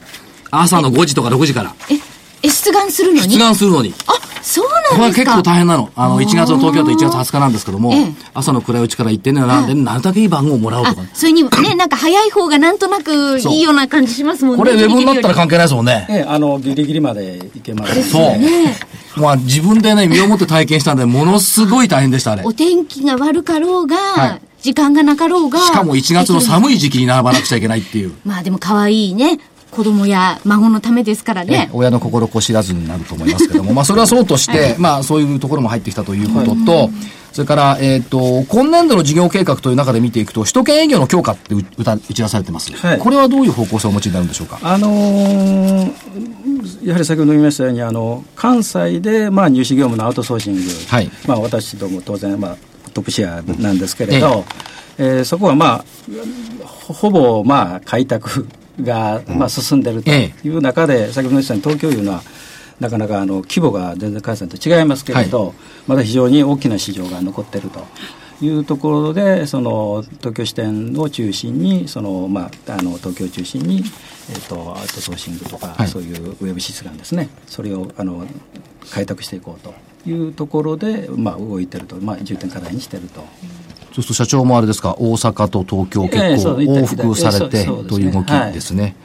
[0.51, 1.73] 朝の5時とか6時から。
[1.89, 1.95] え、
[2.41, 3.29] え、出願するのに？
[3.29, 3.93] 出願するのに。
[4.07, 4.95] あ、そうなんですか？
[4.95, 5.89] これは結構大変なの。
[5.95, 7.93] あの、1月の東京都1月20日なんですけども、
[8.33, 14.57] 朝の暗いうちから行ってね、なんで、なるだけいい番号をもらおうとか、それに、ね、なんか早い方がなんとなくいいような感じしますもんね。
[14.59, 16.07] これウェブになったら関係ないですもんね。
[16.09, 19.19] ええ、あの、ギリギリまで行けます、そう。
[19.19, 22.43] まあ自分でね、身をもって体験したんで、ものすごい大変でした、あれ。
[22.45, 25.57] お天気が悪かろうが、はい時間がなかろうが。
[25.61, 28.13] しかも1月の寒い時期に並ばなくちゃいけないっていう。
[28.25, 29.39] まあでも可愛いね、
[29.71, 31.69] 子供や孫のためですからね。
[31.73, 36.91] 親の心こ知らずになると思いますけども、 まあそれはそうとして、はい、まあそういうところも入ってきたということと、はい、
[37.31, 44.59] それから、えっ、ー、と、今年度の事業計画という中で見ていくと、首都圏営業の強化って打打ち出されてます、はい、これはどういう方向性をお持ちになるんでしょうか？
[44.63, 45.91] あのー、
[46.83, 52.57] やはり先ほど言いましたように、あの、関西で、まあ入試業務のアウトソーシング、はい、まあ私ども当然、まあ
[52.93, 54.43] トップシェアなんですけれど、
[54.97, 55.21] ええ。
[55.21, 55.85] ー、そこはまあ、
[56.65, 58.47] ほぼまあ開拓
[58.83, 62.21] が、まあ、進んでるという中で、先ほど言ったように東京いうのは、
[62.79, 65.55] なかなかあの規模が全然関西と違いますけれど、はい、
[65.87, 67.85] まだ非常に大きな市場が残っていると。
[68.41, 73.83] いうところでその東京支店を中心にその、まあ、あの東京を中心に、
[74.29, 77.27] えーと、アウトソーシングとか、はい、そういうウェブ出願ですね。
[77.47, 78.25] それをあの
[78.91, 79.73] 開拓していこうと
[80.09, 83.25] いうところで、まあ、動いてると、まあ、重点課題にしてると。
[83.99, 88.95] そうすると社長もあれですか、大阪と東京結構往復されてという動きですね。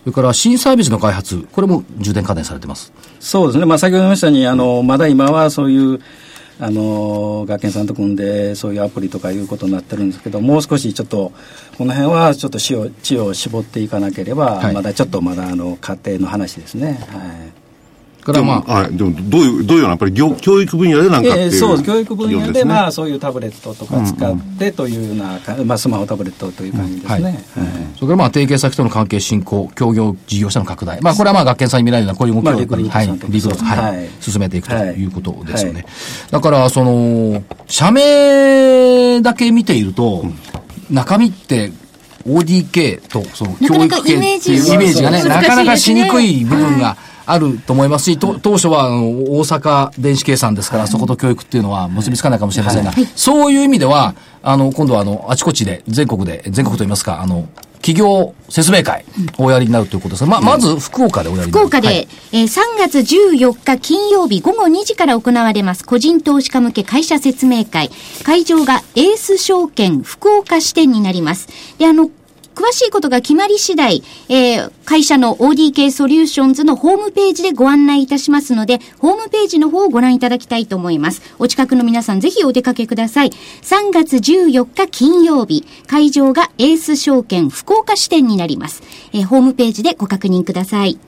[0.00, 2.92] それから新サービスの開発、これも重点課題されてます。
[3.20, 3.66] そうですね。
[3.66, 6.00] まあ先ほど言いましたように、あの、まだ今はそういう、
[6.60, 11.30] あの学研さんと組んでそういうアプリとかいうことになってるんですけどもう少しちょっと
[11.76, 16.98] この辺はちょっと知を知を絞っていかなければ、はい、まだちょっとまだあの家庭の話ですね。
[17.12, 17.18] は
[17.54, 17.57] い
[18.32, 27.44] からまあ、はい、でもどういうどういうようなやっぱり教教育分野でなんかっていう、えー、そう教育分野で、まあそういうタブレットとか使ってというような、うんうん、まあスマホタブレットという感じですね。
[27.56, 35.84] うん、はい、はい、それからまあ提携先との関係進行、協業事業者の拡大、まあこれはまあ学研さんに見られるようなこういう動きを、まあ、はい、リクはい、進めていくということですよね。
[36.30, 40.24] だからその社名だけ見ていると、
[40.90, 41.72] 中身って
[42.26, 46.96] ODK とその教育系っていうイメージがね、なかなかしにくい部分が、
[47.30, 57.46] あると思いますし、当初はあの大阪電子計算ですから、そこと教育っていうのは結びつかないかもしれませんが、そういう意味では、あの、今度はあの、あちこちで、全国で、全国といいますか、あの、
[57.78, 59.04] 企業説明会
[59.38, 61.66] をおやりになるということですが、ま、まず福岡でおやりになる。
[61.66, 67.90] 福岡で、はい、えー、3月14日金曜日午後2時から行われます個人投資家向け会社説明会。
[68.24, 71.48] 会場がエース証券福岡支店になります。
[71.78, 72.10] で、あの、
[72.58, 81.22] 詳しいことが決まり次第、えー、会社の ODK ソリューションズのホームページでご案内いたしますので、ホームページの方をご覧いただきたいと思います。
[81.38, 83.30] お近くの皆さんぜひお出かけください。
[83.30, 88.82] 3月14日金曜日、会場がエース証券福岡支店になります。
[89.12, 90.98] えー、ホームページでご確認ください。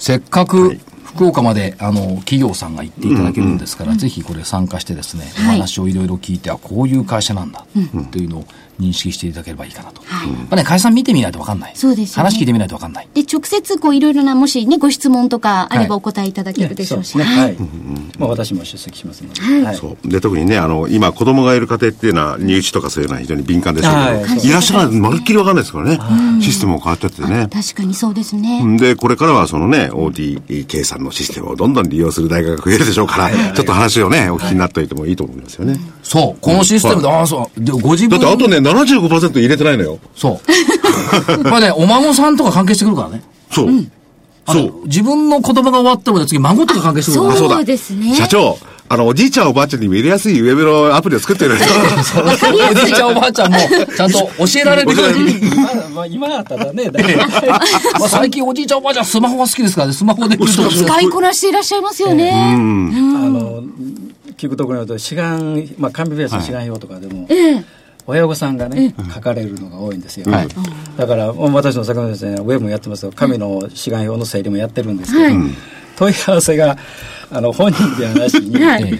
[0.00, 7.66] せっかく、福岡まであの企業さんが行っていただけるんですから、うんうん、ぜひこれ参加してですね、お話をいろいろ聞いて、あこういう会社なんだ
[8.10, 8.44] というのを
[8.80, 10.02] 認識していただければいいかなと。
[10.04, 11.72] はい、まあね、会社さん見てみないと分かんない。
[11.74, 13.08] そうです、ね、話聞いてみないと分かんない。
[13.14, 17.18] で、直接こういろいろな、もしね、ご質問とかあればお答えいただけるでしょうし。
[17.18, 17.38] はい。
[17.38, 17.56] はい、
[18.18, 19.64] まあ私も出席しますので。
[19.64, 19.76] はい。
[19.76, 20.08] そう。
[20.08, 25.98] で、特にね、あの、今子供がいる家庭っていうのは、入試とかそういうのは非常に敏感でしょうけど、い、らっしゃらない、まるっきり分かんないですからね。
[26.40, 27.48] システムも変わっちゃってね。
[27.52, 28.78] 確かにそうですね。
[28.78, 35.78] で、これからはそのね、OD 計算のシステムをどんどん利用する大学が増えるでしょうから、ちょっと話をね、お聞きになっておいてもいいと思いますよね。
[36.02, 36.40] そう。
[36.40, 37.78] このシステムで、ああ、そう。
[37.80, 38.18] ご自分。
[38.20, 39.98] だってあとね、75%入れてないのよ。
[40.14, 40.40] そ
[41.38, 41.44] う。
[41.44, 43.22] まあね、お孫さんとか関係してくるからね。
[43.50, 43.66] そう。
[43.66, 43.92] うん、
[44.46, 44.86] そう。
[44.86, 48.14] 自分の言葉が終わっても次孫とか関係してくるからそうですね。
[48.14, 48.58] 社長、
[48.90, 52.24] あの、おじいちゃんおばあちゃんに見れやすいウェブのアプリを作ってるんですよ。
[52.24, 55.38] おじいちゃんおばあちゃんも、ちゃんと教えられるように。
[55.38, 56.90] 今 まあ今だったらね、
[58.00, 60.70] まあ最近おじいちゃんおばあちゃんスマホが好きですからね、スマホで見ると。
[60.70, 62.30] 使いこなしていらっしゃいますよね。
[62.32, 63.62] あの
[64.38, 67.28] 聞くところによると志願、まあ、紙ベースの志願票とかでも、
[68.08, 70.48] 親御さんがね、書かれるのが多いんですよ、はい。
[70.96, 75.34] だからまあ私の坂本先生はウェブもやってますけど紙の志願票の整理もやってるんですけど、
[75.96, 76.78] 問い合わせが
[77.30, 78.98] あの本人ではなしに、はい。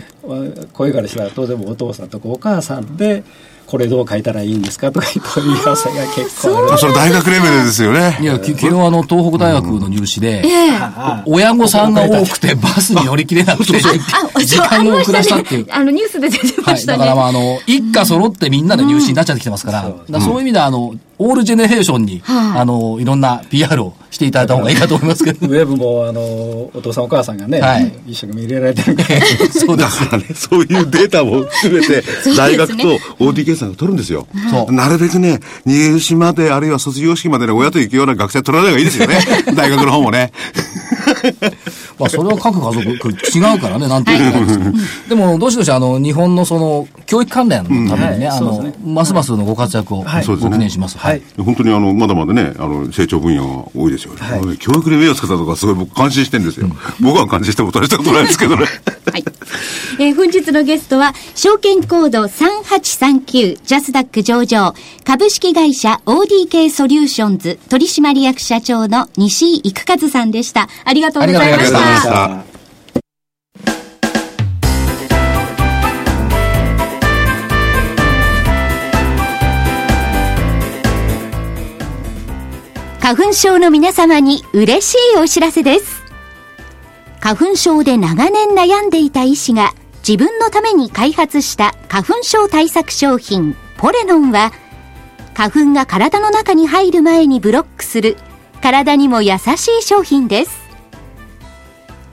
[0.75, 3.25] 声からしたら当然お父さんとかお母さんで
[3.69, 8.19] これどう書いたらいいんですかとか いう問い合わせが結構あるそれ大学レベルですよね。
[8.19, 10.43] いや、き昨日あの、東北大学の入試で、
[10.81, 13.75] あ親御さんが多くてバスに乗り切れなくて、
[14.35, 15.67] あ、時間を遅らしたっていう。
[15.67, 15.73] ね。
[15.75, 16.75] あの、ニュースで出てはい。
[16.75, 16.99] ましたね。
[16.99, 25.47] だからまあ、あの、一家揃ってみんなで入試になっちゃってきてますから、だからそういう意味では、あの、オールジェネレーションに、はいあの、いろんな PR をしていただいた方がいいかと思いますけど。
[25.47, 30.01] ウェブもあのお父さんお母さんがね、はい一生懸命入れられてるから そうです。
[30.01, 32.05] だからね、そういうデータも含めて、
[32.37, 34.27] 大学と OT 計算が取るんですよ。
[34.71, 39.19] なるべくね、入試まで、あるいは卒業式までね、親と行くような学生取らない方がいいですよね。
[39.55, 40.33] 大学の方もね。
[41.99, 44.73] まあ、それは各家族違うからね、なんていうかですけど。
[45.11, 50.99] でも、どしどし、あの、日本のその、教育関連のためにね、あのますますのご活躍をはいご記念します。
[50.99, 51.23] はい。
[51.39, 54.15] 本当にあの、まだまだね、あの、成長分野が多いですよ。
[54.15, 56.69] ね教育に目をつけたとか、すごい僕感心してるんですよ。
[57.01, 58.67] 僕は感心したことはしたことないですけどね。
[59.11, 59.25] はい。
[59.99, 70.69] えー本日のゲストは、証券コード3839ジャスダック上場株式会社 ODK ソリューションズ取締役社長の西井育和さんでした。
[70.85, 71.73] ありがとうございまありがとうございまし。
[71.73, 72.45] た。
[83.01, 86.03] 花粉症の皆様に嬉しいお知らせです。
[87.21, 89.73] 花粉症で長年悩んでいた医師が
[90.07, 94.53] 自分のために開発した花粉症対策商品ポレノンは
[95.35, 98.17] 花粉が体の中に入る前にブロックする
[98.63, 100.58] 体にも優しい商品です。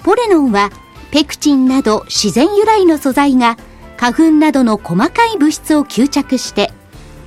[0.06, 0.70] ポレノンは
[1.10, 3.58] ペクチンなど自然由来の素材が
[3.97, 6.72] 花粉などの細かい物質を吸着して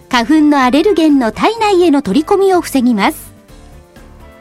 [0.08, 3.32] 花粉のアレルゲンの体内への取り込みを防ぎます。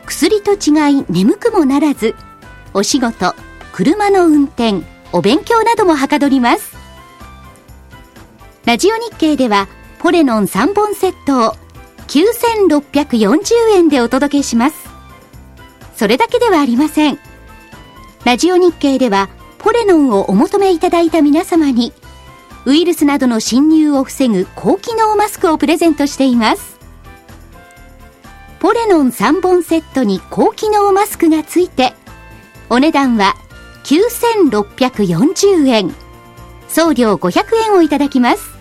[0.06, 2.16] 薬と違い眠くもならず、
[2.76, 3.34] お仕事、
[3.74, 6.78] 車の運転、お勉強などもはかどります。
[8.66, 9.68] ラジオ日経では、
[9.98, 11.56] ポレノン3本セットを
[12.08, 14.78] 9640円でお届けします。
[15.96, 17.27] それだけではありません。
[18.24, 21.94] ラジオ日経では、ポレノンをお求めいただいた皆様に、
[22.66, 26.78] ウイルスなどの侵入を防ぐ高機能マスクをプレゼントしています。
[28.60, 31.94] ポレノン3本セットに高機能マスクがついて、
[32.70, 33.36] お値段は
[33.86, 35.96] 9640円。
[36.68, 38.58] 送料500円をいただきます。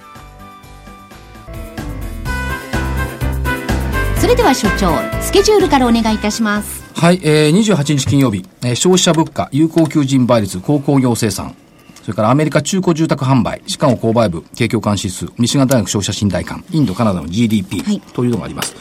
[4.20, 4.92] それでは所長、
[5.22, 6.75] スケジュールからお願いいたします。
[6.98, 11.54] はい、えー、28日金曜日、えー消費者物価、有効求人倍率、鉱工業生産、
[12.00, 18.74] それからアメリカ中古住宅販売、シカゴ購買部、景況監視数、ミシガン大学消費者信頼感、インド、カナダの GDP、はいというのがあります。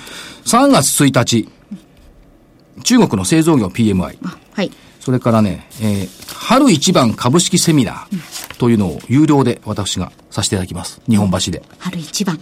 [0.46, 1.50] 3月1日、
[2.84, 4.18] 中国の製造業 PMI、
[4.54, 4.72] はい。
[5.06, 11.02] それからね、えー春一番株式セミナーというのを有料で私がさせていただきます。
[11.10, 11.64] 日本橋で。
[11.80, 12.40] 春一番。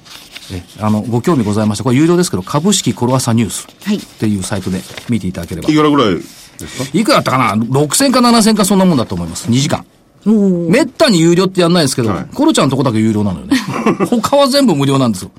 [0.51, 1.85] えあの、ご興味ございました。
[1.85, 5.73] これ有料ですけど、株式コロアサニュースはいっていうサイトで見ていただければい。
[5.73, 6.97] くらぐらいですか？
[6.99, 9.49] いくらだったかな ?6000 か7000かそんなもんだと思います。
[9.49, 9.85] 2時間。
[10.25, 13.55] めったに有料ってやんないですけど、はいコロちゃんのとこだけ有料なのよね。
[14.09, 15.31] 他は全部無料なんですよ。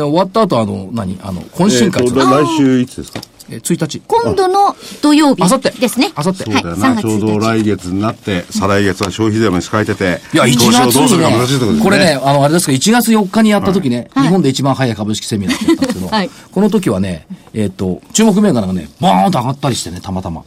[0.00, 1.18] で終わった後、あの、何？
[1.22, 3.20] あの、懇親会え来週いつですか？
[3.50, 4.00] えー1日。
[4.06, 6.12] 今度の土曜日あさってですね。
[6.14, 7.40] あさってそうだよはい、3な、月ちょうど1日。
[7.40, 11.84] 来月になって、再来月は消費税も控えてて、いや、1投資を月どうするか難しいところですね。
[11.84, 20.42] これね、あの、あれですけど、1月4日にやった時ね、はい日本で一番早い株式セミナーってやったんですけど、はいこの時はね、えっ、と、注目銘柄がね、バーンと上がったりしてね、たまたま。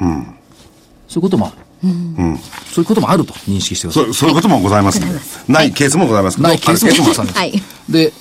[0.00, 0.16] そうい
[1.18, 1.54] うこともある。
[2.72, 4.04] そういうこともあると認識してください。
[4.06, 5.20] そう、そういうこともございますんで。
[5.46, 6.42] ないケースもございます。
[6.42, 7.62] ないケースもございますはい。
[7.88, 8.12] で、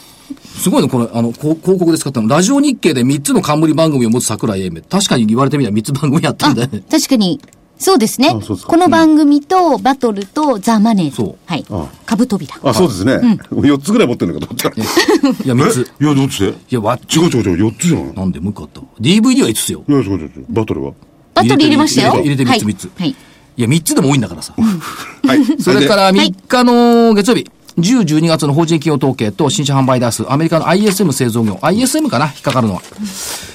[0.58, 2.28] すごいね、これ、あの、こ広告で使ったの。
[2.28, 4.82] ラジオ日経で3つの冠番組を持つ桜井英明。
[4.90, 6.84] 確かに言われてみたら3つ番組やってるあんだよね。
[6.90, 7.40] 確かに、
[7.78, 8.48] そうですねす。
[8.56, 11.18] かこの番組と、バトルと、ザ・マネーズ。
[11.18, 11.88] そうはいあ。
[12.06, 12.58] 株飛びだ。
[12.64, 13.14] あ、そうですね。
[13.52, 15.44] 4つぐらい持ってるのかと思った。
[15.44, 15.88] いや、3つ。
[16.02, 16.04] え？
[16.04, 16.44] いや、どっち？
[16.44, 18.14] でいや、わ、違う違う違う、4つじゃない？
[18.16, 19.84] なんでもう一個あった？DVD は5つよ？
[19.88, 20.46] いや、違う違う違う。
[20.50, 20.94] バトルは？
[21.36, 22.14] バトル入れましたよ。
[22.14, 23.00] 入れて入れてはい3つ3つ。
[23.00, 23.10] はい。
[23.10, 24.54] いや、3つでも多いんだからさ。
[24.58, 25.62] はい。
[25.62, 27.48] それから3日の月曜日。
[27.78, 32.26] 10、12月の法人企業統計と新車販売台数、アメリカの ISM 製造業、ISM かな？
[32.26, 32.82] 引っかかるのは。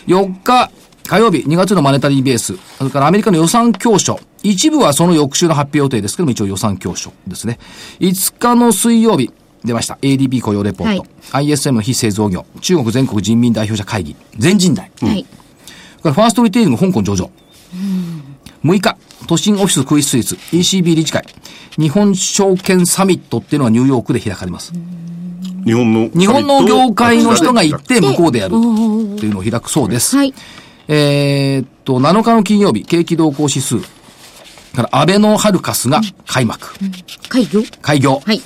[0.06, 0.72] 4日、為
[1.08, 7.58] 火曜日、2月のマネタリーベース、それからアメリカの予算教書、一部はその翌週の発表予定ですけども、一応予算教書ですね。
[7.98, 9.32] 5日の水曜日、
[9.64, 9.98] 出ました。
[10.00, 11.06] ADP 雇用レポート。
[11.30, 12.46] はい、ISM の非製造業。
[12.60, 14.16] 中国全国人民代表者会議。
[14.38, 14.90] 全人代。
[15.00, 15.26] はい。
[16.02, 17.30] ファーストリテイリング香港上場。
[18.64, 18.96] 6日、
[19.26, 21.24] 都心オフィスクイズスイーツ ECB 理事会。
[21.78, 24.72] 日本証券サミットっていうのはニューヨークで開かれます。
[25.64, 30.16] 日本の日本の業界の人が行って向こうでやるっていうのを開くそうです。
[30.16, 30.34] はい。
[30.88, 33.76] えー、っと、7日の金曜日、景気動向指数。
[34.72, 36.74] から、安倍のハルカスが開幕。
[36.82, 36.92] うん、
[37.28, 37.62] 開業？
[37.80, 38.20] 開業。
[38.24, 38.40] はい。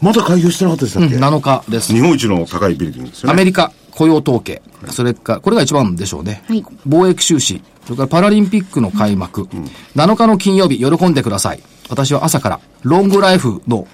[0.00, 1.92] まだ開業してなかったでしたっけ、うん、?7 日です。
[1.92, 3.32] 日本一の高いビルディングですよね。
[3.32, 4.62] アメリカ雇用統計。
[4.90, 6.42] それから、これが一番でしょうね。
[6.48, 6.62] はい。
[6.86, 7.60] 貿易収支。
[7.84, 9.42] それからパラリンピックの開幕。
[9.42, 11.62] うん、7日の金曜日、喜んでください。
[11.88, 13.86] 私は朝から、ロングライフの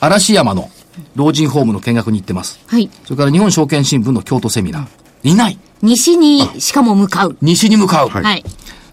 [0.00, 0.70] 嵐山の
[1.14, 2.60] 老人ホームの見学に行ってます。
[2.66, 2.90] はい。
[3.04, 5.30] それから日本証券新聞の京都セミナー。
[5.30, 5.58] いない。
[5.82, 7.36] 西に、しかも向かう。
[7.40, 8.08] 西に向かう。
[8.08, 8.44] はい。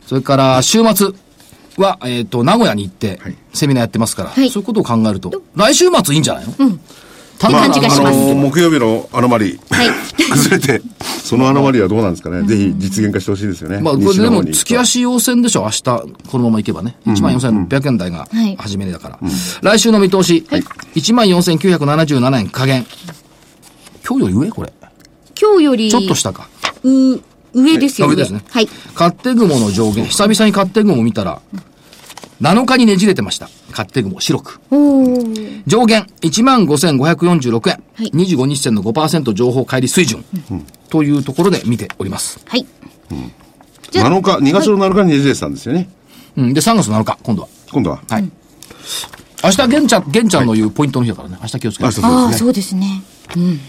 [0.06, 1.14] それから、週末
[1.78, 3.20] は、えっ、ー、と、名古屋に行って、
[3.54, 6.54] セミナーやってますから、はい、そういうことを考えると、来週末いいんじゃないの？
[6.60, 6.80] うん。
[7.38, 8.18] た感じがします。
[8.18, 9.90] まあ、木曜日のアノマリはい、
[10.32, 10.82] 崩れて、
[11.24, 12.44] そのアノマリはどうなんですかね。
[12.44, 13.80] ぜひ実現化してほしいですよね。
[13.82, 16.96] まあ、これでも、月足要請でしょ、明日、このままいけばね。
[17.06, 18.28] 1万4600円台が
[18.58, 19.20] 初め値だから。
[19.62, 20.64] 来週の見通し、はい、
[20.96, 22.86] 1万4977円加減。
[24.08, 24.50] 今日より上？
[24.52, 24.74] これ。
[25.40, 25.92] 今日より。
[25.92, 26.48] ちょっと下か。
[26.84, 27.20] う、
[27.54, 28.14] 上ですよね。
[28.14, 28.42] 上ですね。
[28.50, 28.70] はい。
[28.94, 31.42] 勝手雲の上限、久々に勝手雲見たら、
[32.42, 33.50] 7日にねじれてました。
[33.72, 34.62] 勝手雲、白く。
[35.68, 37.84] 上限、15,546円。
[37.96, 40.24] はい、25日線の5%情報乖離水準。
[40.52, 42.40] うん、というところで見ております。
[42.46, 42.66] はい。
[43.12, 43.32] うん、
[43.92, 45.90] 7日、2月の7日にねじれてたんですよね。
[46.38, 46.54] うん。
[46.54, 47.48] で、3月7日、今度は。
[47.72, 48.02] 今度は。
[48.10, 48.30] はい。
[49.44, 51.38] 明日、玄ちゃん、玄ちゃんの言うポイントの日だからね。
[51.42, 52.02] 明日気をつけて。
[52.04, 53.04] ああ、そうですね。
[53.36, 53.60] うん。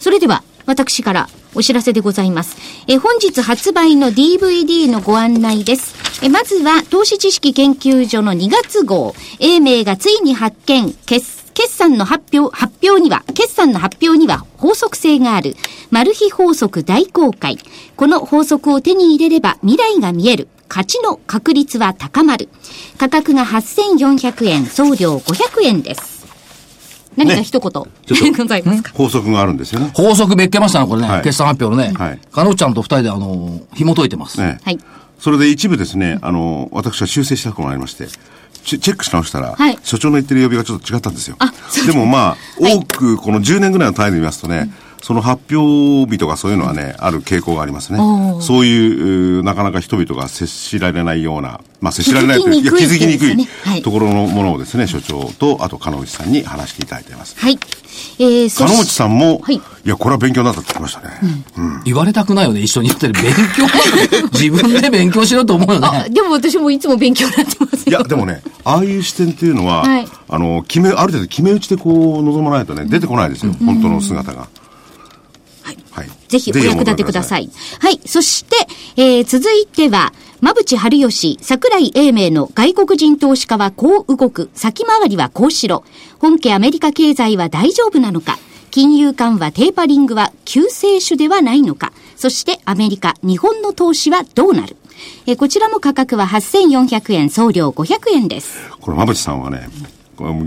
[0.00, 2.56] それでは、私からお知らせでございます。
[2.86, 5.94] え本日発売の DVD のご案内です。
[6.24, 15.54] えまずは、投資知識研究所の2月号、英明がついに発見、決決算の発表、発表には、決算の発表には法則性がある。
[15.90, 17.58] マル秘法則大公開。
[17.96, 20.48] この法則を手に入れれば未来が見える。
[20.68, 22.48] 勝ちの確率は高まる。
[22.98, 26.21] 価格が8400円、送料500円です。
[27.16, 28.92] 何か一言、ね、 ございますか？
[28.94, 29.90] 法則があるんですよね。
[29.94, 31.08] 法則めっけましたね、これね。
[31.08, 31.92] はい、決算発表のね。
[31.96, 32.18] はい。
[32.32, 34.40] かのちゃんと二人で、あの、紐解いてます。
[34.40, 34.58] ね。
[34.62, 34.78] はい。
[35.18, 38.08] それで一部ですね、あの、私は修正したところがありまして、
[38.64, 41.36] チェックし直したら、はい、所長の言ってる呼びがちょっと違ったんですよ。
[41.38, 41.52] あ
[41.86, 44.70] でもまあ、多くこの10年ぐらいの単位で見ますとね、
[45.02, 47.98] その発表日とかそういうのはね、ある傾向がありますね。
[48.40, 57.36] そういう、なかなか人々が接しられないような、まあ接しられないという、いや気づきにくいところのものをですね、所長と、あと、金内さんに話していただいています。
[57.36, 57.58] はい。
[58.20, 61.42] えー、金内さんも、はい、いや、これは勉強になったって言ってましたね。
[61.56, 61.82] うん。
[61.82, 63.14] 言われたくないよね、一緒にやってる。
[63.14, 63.24] 勉
[63.56, 63.66] 強
[64.38, 66.06] 自分で勉強しろと思うよね。
[66.10, 74.46] でも私もいつも勉強になってますいや、でもね、ああいう視点っていうのは、はい、あの、決め、ある程度決め打ちでこう、望まないとね、出てこないですよ、本当の姿が。
[75.62, 76.10] はい。
[76.28, 77.50] ぜひお役立てください。
[77.80, 78.00] はい。
[78.06, 78.56] そして、
[78.96, 85.84] えー、続いては、馬淵春吉、桜井英明の外国人投資家はこう動く、先回りはこうしろ。
[86.18, 88.38] 本家アメリカ経済は大丈夫なのか。
[88.70, 91.92] 金融緩和、テーパリングは救世主ではないのか。
[92.16, 94.76] そしてアメリカ、日本の投資はどうなる
[95.26, 98.58] えこちらも価格は8400円、送料500円です。
[98.80, 99.68] これ、馬淵さんはね、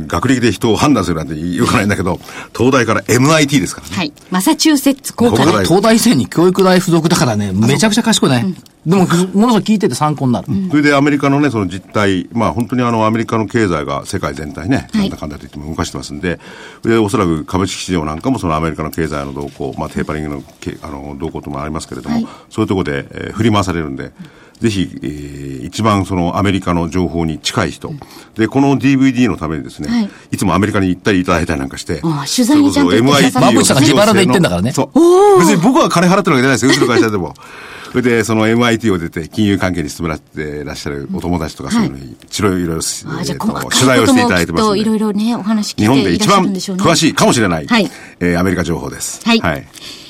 [0.08, 2.20] 学歴で人を判断するなんて言うかないんだけど、
[2.56, 3.96] 東大から MIT ですからね。
[3.96, 4.14] はい。
[4.32, 5.66] マサチューセッツ工科大。
[5.66, 8.30] 東大生に教育大付属だからね、めちゃくちゃ賢い？
[8.30, 8.56] ね。
[8.86, 10.70] うん、でも、ものすごい聞いてて参考になる、うん。
[10.70, 16.40] それでアメリカのね、その実態、まあ本当にあのアメリカの経済が世界全体ね、なんだかんだと言っても動かしてますんで、
[16.84, 20.44] で、おそらく株式市場なんかもそのアメリカの経済の動向、まあテーパリングの
[20.82, 24.12] あの動向ともありますけれども、はい、そういうところで、えー、振り回されるんで、
[24.60, 28.00] ぜひ、えー、一番そのアメリカの情報に近い人、うん、
[28.36, 33.52] で、この DVD のためにですね、はい、いつもアメリカに行ったりいただいたりなんかして、あ取材にちゃんと行ってください。
[33.52, 34.72] 馬淵さんが自腹で行ってんだからね。
[34.72, 35.40] そう。
[35.40, 37.34] 別に僕は金払ってるわけじゃないですよ、うちの会社でも。
[37.92, 47.90] それで、その MIT を出て、金融関係に勤めらってらっしゃるお友達とか、そういうのに、いろいろ、取材をしていただいてますいろいろね、お話聞いて日本で一番詳しいかもしれない、はい、
[48.20, 49.22] えー、アメリカ情報です。
[49.26, 49.40] はい。
[49.40, 49.68] はい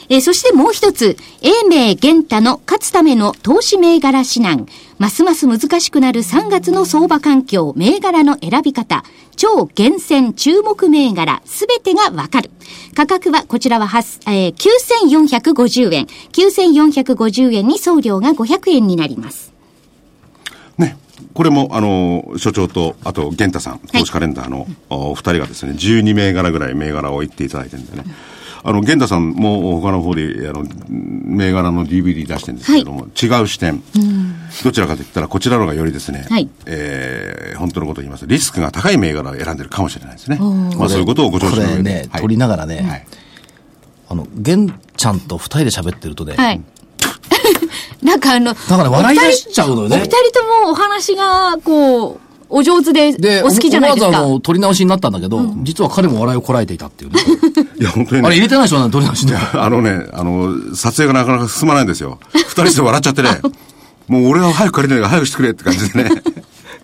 [0.10, 4.68] えー、そしてもう一つ、英明玄太の勝つための投資銘柄指南。
[4.98, 9.04] ますます難しくなる3月の相場環境、銘柄の選び方。
[9.36, 12.52] 超厳選注目銘柄、すべてがわかる。
[12.96, 16.06] 価格は、こちらは、えー、9450円。
[16.32, 19.54] 9450円に送料が500円になります。
[20.78, 20.98] ね。
[21.34, 28.06] これも、あの、所長と、あと、玄太さん、投資カレンダーの、お二人がですね、12銘柄ぐらい銘柄を言っていただいてるんでね。
[28.64, 33.84] あの、玄太さんも他の方で、あの、銘柄の DVD 出してるんですけれども、違う視点。
[34.64, 40.38] どちらかといったら、こちらの方がよりですね、はいえー本当のことを言いますとリスクが高い銘柄を選んでるかもしれないですね。
[40.38, 41.72] まあ、そういうことをご承知の上で。
[41.72, 43.08] これね、はい取りながらね、はい
[44.08, 46.62] あの、玄ちゃんと二人で喋ってるとね、はい。
[48.04, 52.25] なんかあの、だから笑い出しちゃうのよねお二人ともお話が、こう、
[52.58, 54.08] お上手でで、お好きじゃないですか。
[54.08, 57.20] 思わずあの、取り直しになったんだけど、実は彼も笑いをこらえていたっていうね。
[57.78, 59.36] いや、本当にねあれ入れてないでしょ取り直しで。
[59.36, 62.18] あのね、あの、撮影がなかなか進まないんですよ。
[62.34, 63.42] 二人で笑っちゃってね。
[64.08, 66.10] もう俺は早く借りないから早くしてくれって感じでね。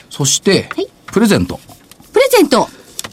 [0.10, 1.60] そして、はいプレゼント。
[2.14, 2.70] プレゼント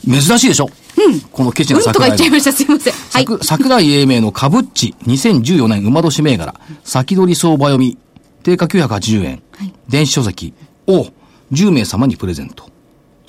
[0.07, 1.20] 珍しいでしょうん。
[1.20, 2.53] このケチうなんとか桜井言っちゃいました。
[2.53, 2.92] すいません。
[2.92, 3.24] はい。
[3.24, 7.99] 桜桜井英明の株っち2014年馬年銘柄、先取り相場読み、
[8.42, 10.53] 定価980円、はい電子書籍
[10.88, 11.07] を
[11.53, 12.68] 10名様にプレゼント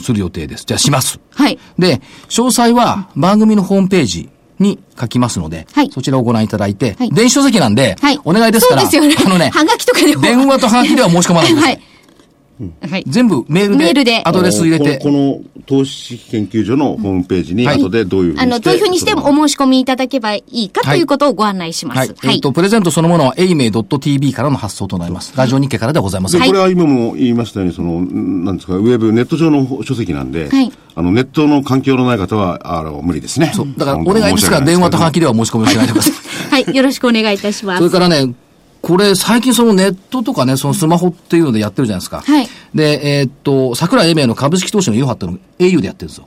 [0.02, 0.66] する予定です。
[0.66, 1.20] じゃあします。
[1.32, 1.60] はい。
[1.78, 8.20] で、詳細は番組のホームページに書きますので、はいそちらをご覧いただいて、はい電子書籍なんで、はい。
[8.24, 9.16] お願いですから、そうですよね。
[9.26, 10.22] あのね、はがきとかでも。
[10.22, 11.74] 電話とはがきでは申し込まないでください。
[11.76, 11.84] はい。
[12.82, 13.04] はい。
[13.08, 22.00] 全部メールで、メールでアドレス入れてこ、のこの投資研究所のホームページに、はい後でどういうふうにしてあの、どういうふうにしてもお申し込みいただけばいいかということをご案内します。
[22.00, 22.36] はい。
[22.36, 25.34] えっ、と、プレゼントそのものは、エイメイ .tv からの発送となります。
[25.36, 26.42] ラジオ日経からではございません。
[26.42, 33.52] でこれは今も言いましたように、その、んなんですか、ウェブ、ネット上の書籍なんで、はいあの、ネットの環境のない方は、あの、無理ですね。
[33.54, 36.64] そうだから、お願いですから、電話とはがきでは申し込みをしないでください。
[36.64, 36.76] はい。
[36.76, 37.78] よろしくお願いいたします。
[37.78, 38.34] それからね、
[38.88, 42.22] これ、最近そのネットとかね、そのスマホっていうのでやってるじゃないですか。
[42.22, 46.26] はいで、えーっと、桜井英明の株式投資のいろはっていうの au でやってるんですよ。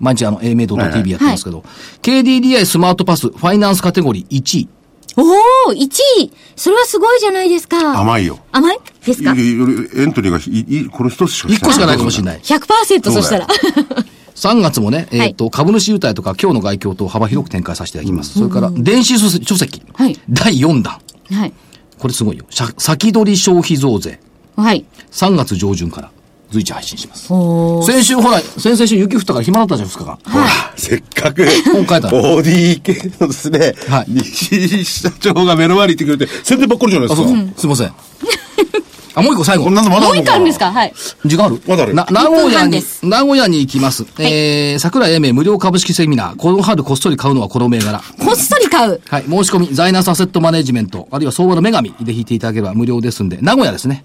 [0.00, 1.64] 毎日あの、英明 .tv やってますけど、
[2.02, 4.68] KDDI スマートパス、ファイナンスカテゴリー1位。
[5.16, 5.86] おー、1
[6.22, 7.98] 位それはすごいじゃないですか。
[8.00, 8.38] 甘いよ。
[8.50, 8.78] 甘い？
[9.06, 9.32] ですか？
[9.34, 12.40] いいいエントリーがいいこの一つしか1個しかないかもしれない。
[12.40, 13.46] ?100% そしたら。
[14.34, 18.34] 3月もね、えーっと、株主優待とか今日の外況と幅広く展開させていただきます。
[18.34, 20.98] それから、電子書書籍、はい第4弾。
[21.30, 21.52] はい。
[21.98, 22.44] これすごいよ。
[22.78, 24.20] 先取り消費増税。
[24.56, 24.84] はい。
[25.10, 26.10] 3月上旬から
[26.50, 27.32] 随時配信します。
[27.32, 27.84] おー。
[27.84, 30.18] 先週ほら、先々週雪降ったから暇だったじゃん、2日間。
[30.32, 37.60] ほら、せっかく、本書いたのボディ系のですね、はい西社長が目の前にいてくれて、宣伝ばっかりじゃないであ、すか。
[37.60, 37.92] すいません。
[39.14, 39.74] あ、もう一個最後こん。
[39.74, 40.72] なのまだもう一個あるんですか？
[40.72, 40.92] はい。
[41.24, 41.60] 時間ある？
[41.66, 44.04] まだあるな、名古1分屋に半です、名古屋に行きます。
[44.18, 46.36] えー、桜井英明無料株式セミナー。
[46.36, 47.98] この春こっそり買うのはこの銘柄。
[48.18, 49.00] こっそり買う？
[49.08, 49.22] はい。
[49.22, 54.04] 申し込み、ザイナスアセットマネジメント、あるいは相場の女神で引いていただければ無料ですんで、名古屋ですね。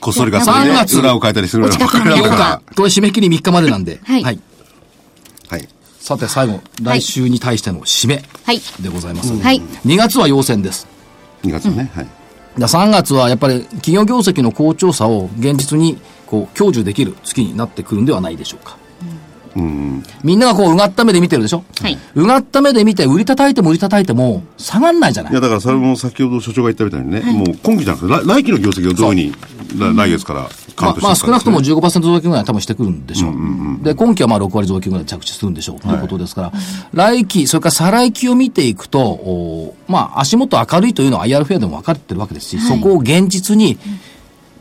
[0.00, 2.74] こっそりがそれで3月裏を変えたりするのお近くの8わかるから日。
[2.76, 3.98] これ締め切り3日までなんで。
[4.04, 4.40] はいはい。
[5.50, 5.68] はい。
[5.98, 8.60] さて最後、来週に対しての締めはい。
[8.80, 9.36] でございます。
[9.36, 9.60] はい。
[9.84, 10.86] 2月は要請です。
[11.42, 11.90] 2月ね。
[11.94, 12.06] はい。
[12.66, 18.76] 3月はやっぱり企業業績の好調さを現実にこう享受できる月になってくるんではないでしょうか。
[20.24, 21.64] みんながこううがった目で見てるでしょ？
[21.80, 21.98] はい。
[22.14, 25.32] うがった目で見て売り叩いても売り叩いても下がんないじゃない。
[25.32, 33.84] いや、だからそれも先ほど所長が言ったみたいにね、もう今期じゃなくて、来来期の業績をどういうふうに、来来月からカウントしていくかまあ、まあ少なくともですね15%増益ぐらいは多分してくるんでしょう。
[33.84, 36.52] で、今期はまあ6割増益ぐらい着地するんでしょうということですから、
[36.92, 43.78] 来期、それから再来期を見ていくと、おまあ足元明るいというのは IR フェアでも分かってるわけですし、そこを現実に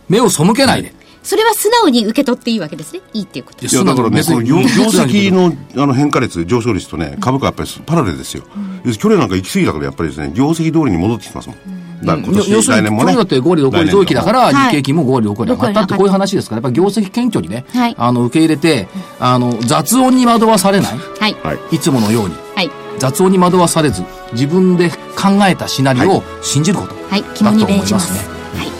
[0.10, 0.97] 目を背けないで。
[1.28, 3.02] それは素直に受け取っていいわけですね。
[3.12, 3.66] いいっていうこと。
[3.66, 5.52] いや、だからね、この業業績の
[5.84, 8.44] あの変化率、上昇率とね、株価はやっぱりパラレルですよ。
[8.48, 11.58] 要するに去年なんか行き過ぎたから、やっぱりですね、業績通りに戻ってきてますもん。
[12.06, 13.12] だから今年、要するに、来年もね。
[13.12, 18.88] 去年だって5割、6割増益だから、日経金も5割、6割上がったってこういう話ですから、やっぱり業績顕著にね、はいあの、受け入れて、
[19.20, 21.36] あの、雑音に惑わされない、はい。
[21.44, 21.76] はい。
[21.76, 22.72] いつものように、はい。
[23.00, 24.02] 雑音に惑わされず、
[24.32, 26.96] 自分で考えたシナリオを信じること。
[27.10, 27.24] はい。
[27.34, 28.14] 肝に銘じます。
[28.14, 28.72] だと思はい。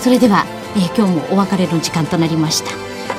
[0.00, 0.44] それでは、
[0.76, 2.70] えー今日もお別れの時間となりました。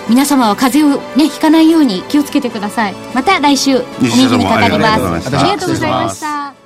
[0.08, 2.94] 皆様は風邪をね、ひかないように気をつけてください。
[3.14, 5.36] また来週、お耳にかかります。
[5.36, 6.65] ありがとうございました。